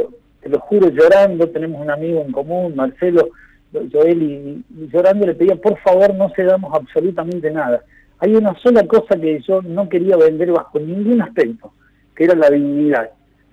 te 0.41 0.50
lo 0.50 0.60
juro, 0.60 0.89
llorando, 0.89 1.48
tenemos 1.50 1.82
un 1.82 1.89
amigo 1.91 2.21
en 2.26 2.32
común, 2.32 2.76
Marcelo, 2.76 3.30
Joel, 3.91 4.21
y, 4.24 4.63
llorando 4.91 5.26
le 5.26 5.36
pedía, 5.36 5.56
por 5.56 5.78
favor, 5.80 6.13
no 6.13 6.30
cedamos 6.36 6.74
absolutamente 6.74 7.52
nada. 7.52 7.82
Hay 8.19 8.34
una 8.36 8.54
sola 8.60 8.86
cosa 8.88 9.19
que 9.19 9.41
yo 9.41 9.62
no 9.62 9.89
quería 9.89 10.15
vender 10.15 10.52
bajo 10.52 10.80
ningún 10.80 11.21
aspecto, 11.21 11.74
que 12.15 12.24
era 12.26 12.36
la 12.36 12.50
dignidad. 12.50 13.10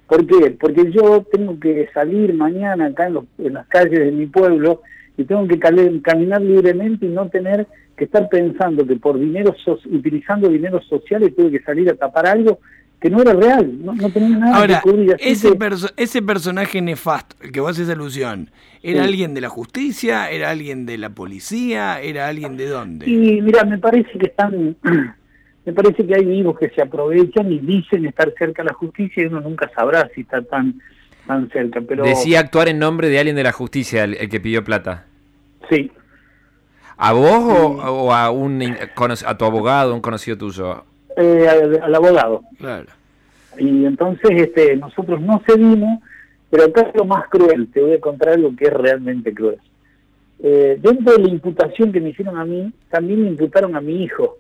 ¿Por 0.07 0.27
qué? 0.27 0.51
Porque 0.61 0.91
yo 0.93 1.25
tengo 1.33 1.59
que 1.59 1.89
salir 1.95 2.35
mañana 2.35 2.87
acá 2.87 3.07
en, 3.07 3.15
los- 3.15 3.25
en 3.39 3.55
las 3.55 3.67
calles 3.67 3.99
de 3.99 4.13
mi 4.13 4.27
pueblo 4.27 4.83
y 5.17 5.25
tengo 5.25 5.49
que 5.49 5.59
caminar 5.59 6.41
libremente 6.43 7.07
y 7.07 7.09
no 7.09 7.29
tener 7.29 7.67
que 7.97 8.05
estar 8.05 8.29
pensando 8.29 8.87
que 8.87 8.97
por 8.97 9.19
dinero, 9.19 9.55
so- 9.65 9.79
utilizando 9.91 10.49
dinero 10.49 10.81
social, 10.83 11.33
tuve 11.37 11.51
que 11.53 11.65
salir 11.65 11.89
a 11.91 11.95
tapar 11.95 12.27
algo 12.27 12.61
que 13.03 13.11
no 13.11 13.21
era 13.21 13.33
real, 13.33 13.85
no, 13.85 13.93
no 13.95 14.09
tenía 14.11 14.39
nada 14.39 14.57
Ahora, 14.57 14.81
que 14.81 14.89
cubrir. 14.91 15.15
Así 15.15 15.29
ese, 15.29 15.51
que- 15.53 15.59
perso- 15.59 15.93
ese 15.97 16.23
personaje 16.23 16.81
nefasto, 16.81 17.37
el 17.43 17.51
que 17.53 17.61
vos 17.61 17.73
haces 17.73 17.91
alusión, 17.91 18.51
¿era 18.83 19.03
Sí. 19.03 19.09
alguien 19.09 19.35
de 19.35 19.41
la 19.41 19.49
justicia? 19.49 20.31
¿Era 20.31 20.51
alguien 20.51 20.87
de 20.87 20.97
la 20.99 21.11
policía? 21.11 22.01
¿Era 22.01 22.29
alguien 22.29 22.57
de 22.57 22.67
dónde? 22.69 23.11
Y 23.11 23.43
mira, 23.43 23.65
me 23.65 23.79
parece 23.79 24.11
que 24.19 24.27
están, 24.27 24.77
me 25.67 25.73
parece 25.73 26.07
que 26.07 26.15
hay 26.15 26.25
vivos 26.25 26.59
que 26.59 26.71
se 26.71 26.81
aprovechan 26.81 27.51
y 27.53 27.59
dicen 27.59 28.07
estar 28.07 28.33
cerca 28.39 28.63
de 28.63 28.69
la 28.69 28.75
justicia 28.75 29.23
y 29.25 29.27
uno 29.27 29.41
nunca 29.41 29.71
sabrá 29.75 30.09
si 30.15 30.21
está 30.23 30.41
tan 30.43 30.81
tan 31.27 31.49
cerca. 31.51 31.81
Pero 31.81 32.05
Decía 32.05 32.41
actuar 32.41 32.69
en 32.69 32.79
nombre 32.81 33.09
de 33.09 33.19
alguien 33.19 33.37
de 33.37 33.43
la 33.45 33.53
justicia, 33.53 34.05
el, 34.05 34.15
el 34.15 34.29
que 34.29 34.41
pidió 34.41 34.65
plata. 34.65 35.07
sí, 35.71 35.91
¿A 36.97 37.13
vos 37.13 37.29
o, 37.43 37.67
o 38.05 38.13
a 38.13 38.31
un 38.31 38.63
a 39.27 39.37
tu 39.39 39.45
abogado, 39.45 39.95
un 39.95 40.01
conocido 40.01 40.37
tuyo? 40.39 40.85
Eh, 41.17 41.49
al, 41.49 41.83
al 41.83 41.95
abogado. 41.95 42.43
Claro. 42.59 42.87
Y 43.59 43.85
entonces 43.85 44.31
este, 44.33 44.77
nosotros 44.77 45.21
no 45.21 45.43
cedimos, 45.47 46.01
pero 46.51 46.65
acá 46.65 46.83
es 46.83 46.95
lo 46.95 47.05
más 47.05 47.29
cruel, 47.29 47.69
te 47.73 47.81
voy 47.81 47.93
a 47.95 48.01
contar 48.01 48.31
algo 48.31 48.55
que 48.57 48.67
es 48.67 48.73
realmente 48.73 49.33
cruel. 49.35 49.59
Eh, 50.45 50.79
dentro 50.81 51.13
de 51.15 51.23
la 51.23 51.29
imputación 51.29 51.93
que 51.93 52.01
me 52.01 52.11
hicieron 52.11 52.37
a 52.37 52.45
mí, 52.45 52.73
también 52.91 53.23
me 53.23 53.29
imputaron 53.29 53.77
a 53.77 53.81
mi 53.81 54.03
hijo 54.03 54.39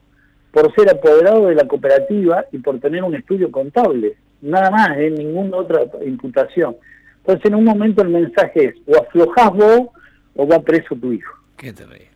por 0.50 0.74
ser 0.74 0.90
apoderado 0.90 1.46
de 1.46 1.54
la 1.54 1.66
cooperativa 1.66 2.44
y 2.52 2.58
por 2.58 2.80
tener 2.80 3.02
un 3.04 3.14
estudio 3.14 3.50
contable. 3.50 4.16
Nada 4.42 4.70
más, 4.70 4.98
¿eh? 4.98 5.10
ninguna 5.10 5.58
otra 5.58 5.82
imputación. 6.04 6.76
Entonces 7.18 7.46
en 7.46 7.54
un 7.54 7.64
momento 7.64 8.02
el 8.02 8.08
mensaje 8.08 8.64
es, 8.64 8.74
o 8.86 9.00
aflojás 9.00 9.52
vos 9.52 9.88
o 10.34 10.46
va 10.46 10.60
preso 10.60 10.96
tu 10.96 11.12
hijo. 11.12 11.32
Qué 11.56 11.72
terrible. 11.72 12.08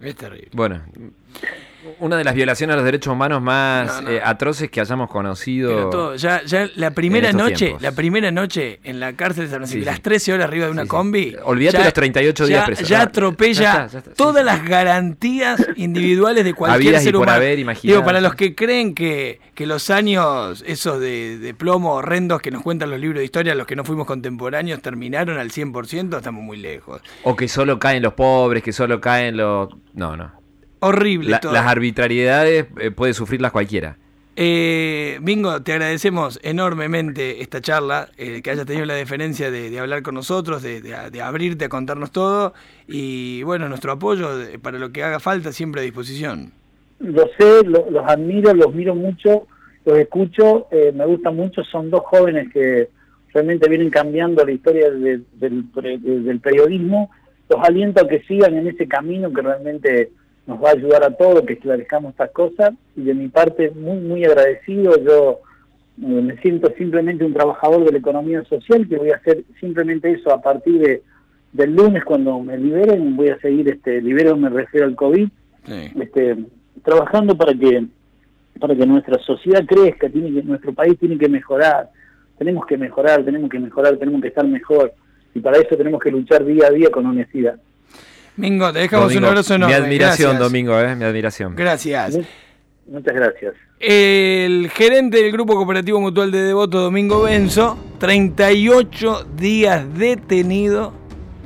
Es 0.00 0.14
terrible. 0.14 0.48
Bueno, 0.52 0.82
una 2.00 2.16
de 2.16 2.24
las 2.24 2.34
violaciones 2.34 2.74
a 2.74 2.76
los 2.76 2.84
derechos 2.84 3.12
humanos 3.12 3.40
más 3.42 3.86
No, 3.86 4.02
no. 4.02 4.10
eh, 4.10 4.20
atroces 4.24 4.70
que 4.70 4.80
hayamos 4.80 5.08
conocido. 5.10 5.70
Pero 5.70 5.90
todo, 5.90 6.16
ya, 6.16 6.42
ya 6.44 6.68
la 6.76 6.90
primera 6.92 7.32
noche, 7.32 7.54
tiempos. 7.66 7.82
la 7.82 7.92
primera 7.92 8.30
noche 8.30 8.80
en 8.84 9.00
la 9.00 9.12
cárcel 9.14 9.44
de 9.44 9.50
San 9.50 9.58
Francisco, 9.60 9.80
Sí, 9.80 9.84
las 9.86 9.96
sí. 9.96 10.02
13 10.02 10.32
horas 10.34 10.48
arriba 10.48 10.66
de 10.66 10.72
una 10.72 10.82
Sí, 10.82 10.86
sí. 10.86 10.90
combi. 10.90 11.36
Olvídate 11.44 11.78
ya- 11.78 11.84
los 11.84 11.92
38 11.92 12.46
días 12.46 12.60
ya- 12.60 12.66
preso. 12.66 12.84
Ya 12.84 13.02
atropella 13.02 13.88
ya 13.88 13.98
está, 13.98 14.02
todas 14.14 14.44
las 14.44 14.64
garantías 14.64 15.64
individuales 15.76 16.44
de 16.44 16.54
cualquier 16.54 16.98
ser 17.00 17.12
por 17.12 17.22
humano. 17.22 17.36
haber. 17.36 17.56
Digo, 17.82 18.04
para 18.04 18.20
los 18.20 18.34
que 18.34 18.54
creen 18.54 18.94
que, 18.94 19.40
que 19.54 19.66
los 19.66 19.90
años 19.90 20.62
esos 20.66 21.00
de, 21.00 21.38
de 21.38 21.54
plomo 21.54 21.94
horrendos 21.94 22.40
que 22.40 22.50
nos 22.50 22.62
cuentan 22.62 22.90
los 22.90 23.00
libros 23.00 23.18
de 23.20 23.24
historia, 23.24 23.54
los 23.54 23.66
que 23.66 23.76
no 23.76 23.84
fuimos 23.84 24.06
contemporáneos, 24.06 24.80
terminaron 24.82 25.38
al 25.38 25.50
100%, 25.50 26.16
estamos 26.18 26.42
muy 26.42 26.56
lejos. 26.56 27.00
O 27.22 27.34
que 27.36 27.48
solo 27.48 27.78
caen 27.78 28.02
los 28.02 28.14
pobres, 28.14 28.62
que 28.62 28.72
solo 28.72 29.00
caen 29.00 29.36
los. 29.36 29.68
No, 29.94 30.16
no. 30.16 30.32
Horrible 30.80 31.30
La- 31.30 31.40
todo. 31.40 31.52
las 31.52 31.66
arbitrariedades 31.66 32.66
eh, 32.80 32.90
puede 32.90 33.14
sufrirlas 33.14 33.52
cualquiera. 33.52 33.96
Eh, 34.38 35.18
Bingo, 35.22 35.62
te 35.62 35.72
agradecemos 35.72 36.38
enormemente 36.42 37.40
esta 37.40 37.62
charla, 37.62 38.10
eh, 38.18 38.42
que 38.42 38.50
hayas 38.50 38.66
tenido 38.66 38.84
la 38.84 38.92
deferencia 38.92 39.50
de, 39.50 39.70
de 39.70 39.80
hablar 39.80 40.02
con 40.02 40.14
nosotros, 40.14 40.62
de, 40.62 40.82
de- 40.82 41.10
de 41.10 41.22
abrirte 41.22 41.64
a 41.64 41.68
contarnos 41.70 42.10
todo 42.12 42.52
y 42.86 43.42
bueno, 43.44 43.66
nuestro 43.70 43.92
apoyo 43.92 44.36
de- 44.36 44.58
para 44.58 44.78
lo 44.78 44.92
que 44.92 45.02
haga 45.02 45.20
falta 45.20 45.52
siempre 45.52 45.80
a 45.80 45.84
disposición. 45.84 46.52
Lo 47.00 47.24
sé, 47.38 47.64
lo- 47.64 47.90
los 47.90 48.04
admiro, 48.06 48.52
los 48.52 48.74
miro 48.74 48.94
mucho, 48.94 49.46
los 49.86 49.98
escucho, 49.98 50.66
eh, 50.70 50.92
me 50.94 51.06
gustan 51.06 51.34
mucho, 51.34 51.64
son 51.64 51.90
dos 51.90 52.02
jóvenes 52.04 52.52
que 52.52 52.90
realmente 53.32 53.70
vienen 53.70 53.88
cambiando 53.88 54.44
la 54.44 54.52
historia 54.52 54.90
de- 54.90 55.22
del, 55.32 55.64
del 55.72 56.40
periodismo, 56.40 57.10
los 57.48 57.66
aliento 57.66 58.04
a 58.04 58.08
que 58.08 58.20
sigan 58.24 58.54
en 58.54 58.66
ese 58.66 58.86
camino 58.86 59.32
que 59.32 59.40
realmente 59.40 60.10
nos 60.46 60.62
va 60.62 60.70
a 60.70 60.72
ayudar 60.72 61.04
a 61.04 61.10
todos, 61.10 61.42
que 61.42 61.54
esclarezcamos 61.54 62.12
estas 62.12 62.30
cosas, 62.30 62.72
y 62.96 63.02
de 63.02 63.14
mi 63.14 63.28
parte 63.28 63.70
muy, 63.70 63.98
muy 63.98 64.24
agradecido, 64.24 64.96
yo 65.02 65.40
eh, 66.02 66.06
me 66.22 66.36
siento 66.38 66.72
simplemente 66.76 67.24
un 67.24 67.34
trabajador 67.34 67.84
de 67.84 67.92
la 67.92 67.98
economía 67.98 68.44
social, 68.44 68.86
que 68.88 68.96
voy 68.96 69.10
a 69.10 69.16
hacer 69.16 69.44
simplemente 69.60 70.10
eso 70.10 70.32
a 70.32 70.40
partir 70.40 70.78
de, 70.78 71.02
del 71.52 71.74
lunes 71.74 72.04
cuando 72.04 72.38
me 72.40 72.56
liberen, 72.58 73.16
voy 73.16 73.28
a 73.28 73.38
seguir, 73.40 73.68
este 73.68 74.00
libero 74.00 74.36
me 74.36 74.48
refiero 74.48 74.86
al 74.86 74.96
COVID, 74.96 75.28
Sí. 75.66 75.90
este, 76.00 76.36
trabajando 76.84 77.36
para 77.36 77.52
que 77.52 77.86
para 78.60 78.74
que 78.74 78.86
nuestra 78.86 79.18
sociedad 79.18 79.64
crezca, 79.66 80.08
tiene 80.08 80.32
que, 80.32 80.42
nuestro 80.42 80.72
país 80.72 80.98
tiene 80.98 81.18
que 81.18 81.28
mejorar, 81.28 81.90
tenemos 82.38 82.64
que 82.66 82.78
mejorar, 82.78 83.24
tenemos 83.24 83.50
que 83.50 83.58
mejorar, 83.58 83.96
tenemos 83.96 84.22
que 84.22 84.28
estar 84.28 84.46
mejor. 84.46 84.92
Y 85.34 85.40
para 85.40 85.58
eso 85.58 85.76
tenemos 85.76 86.00
que 86.00 86.10
luchar 86.10 86.44
día 86.44 86.68
a 86.68 86.70
día 86.70 86.90
con 86.90 87.04
honestidad. 87.04 87.56
Mingo, 88.36 88.72
te 88.72 88.80
dejamos 88.80 89.06
Domingo, 89.08 89.20
un 89.20 89.28
abrazo 89.30 89.54
enorme. 89.54 89.76
Mi 89.78 89.82
admiración, 89.84 90.28
Gracias. 90.30 90.38
Domingo, 90.38 90.78
eh, 90.80 90.96
mi 90.96 91.04
admiración. 91.04 91.56
Gracias. 91.56 92.14
Mu- 92.16 92.24
Muchas 92.88 93.14
gracias. 93.14 93.54
El 93.80 94.70
gerente 94.72 95.22
del 95.22 95.32
Grupo 95.32 95.54
Cooperativo 95.54 96.00
Mutual 96.00 96.30
de 96.30 96.42
Devoto, 96.44 96.80
Domingo 96.80 97.22
Benzo, 97.22 97.76
38 97.98 99.26
días 99.36 99.84
detenido, 99.98 100.92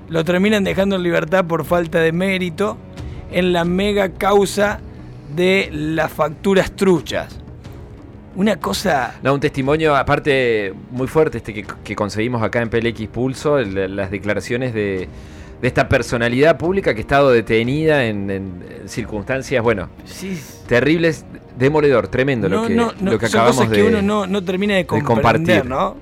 lo 0.08 0.24
terminan 0.24 0.64
dejando 0.64 0.96
en 0.96 1.02
libertad 1.02 1.46
por 1.46 1.64
falta 1.64 1.98
de 2.00 2.12
mérito 2.12 2.76
en 3.32 3.52
la 3.52 3.64
mega 3.64 4.10
causa 4.12 4.80
de 5.34 5.70
las 5.72 6.12
facturas 6.12 6.72
truchas. 6.76 7.38
Una 8.36 8.56
cosa... 8.56 9.18
No, 9.22 9.34
un 9.34 9.40
testimonio 9.40 9.96
aparte 9.96 10.72
muy 10.90 11.06
fuerte 11.08 11.38
este 11.38 11.52
que, 11.54 11.64
que 11.82 11.96
conseguimos 11.96 12.42
acá 12.42 12.60
en 12.62 12.68
PLX 12.70 13.08
Pulso, 13.08 13.58
el- 13.58 13.96
las 13.96 14.10
declaraciones 14.10 14.72
de, 14.74 15.08
de 15.60 15.68
esta 15.68 15.88
personalidad 15.88 16.56
pública 16.58 16.94
que 16.94 17.00
ha 17.00 17.02
estado 17.02 17.30
detenida 17.30 18.04
en, 18.06 18.30
en 18.30 18.62
circunstancias, 18.86 19.62
bueno, 19.62 19.90
Sí, 20.04 20.40
terribles, 20.66 21.24
demoledor, 21.58 22.08
tremendo 22.08 22.48
lo 22.48 22.66
que, 22.66 22.74
lo 22.74 23.18
que 23.18 23.26
son 23.28 23.40
acabamos 23.40 23.56
cosas 23.56 23.70
de... 23.70 23.76
que 23.76 23.82
uno 23.84 24.00
no, 24.02 24.26
no 24.26 24.42
termina 24.42 24.74
de 24.76 24.86
comprender, 24.86 25.22
compartir. 25.22 25.64
¿no? 25.66 25.96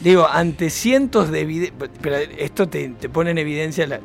Digo, 0.00 0.26
ante 0.28 0.70
cientos 0.70 1.30
de 1.30 1.72
pero 2.00 2.16
esto 2.38 2.68
te, 2.68 2.88
te 2.90 3.08
pone 3.08 3.30
en 3.30 3.38
evidencia 3.38 3.86
la, 3.86 4.00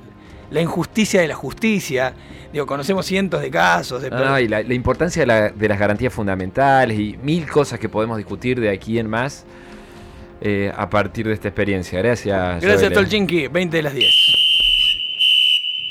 la 0.50 0.62
injusticia 0.62 1.22
de 1.22 1.28
la 1.28 1.36
justicia. 1.36 2.14
Digo, 2.52 2.66
conocemos 2.66 3.06
cientos 3.06 3.42
de 3.42 3.50
casos. 3.50 4.02
De 4.02 4.10
Ah, 4.12 4.42
y 4.42 4.48
la, 4.50 4.62
la 4.62 4.74
importancia 4.74 5.22
de, 5.22 5.26
la- 5.28 5.50
de 5.52 5.68
las 5.70 5.80
garantías 5.80 6.14
fundamentales 6.14 7.00
y 7.00 7.18
mil 7.24 7.50
cosas 7.50 7.80
que 7.80 7.88
podemos 7.88 8.18
discutir 8.18 8.60
de 8.60 8.70
aquí 8.70 9.00
en 9.00 9.10
más 9.10 9.46
eh, 10.42 10.72
a 10.76 10.90
partir 10.90 11.28
de 11.28 11.34
esta 11.34 11.48
experiencia. 11.48 12.00
Gracias. 12.00 12.62
Gracias. 12.62 12.92
Tolchinki. 12.92 13.48
20 13.48 13.78
de 13.78 13.84
las 13.84 13.94
10. 13.94 14.10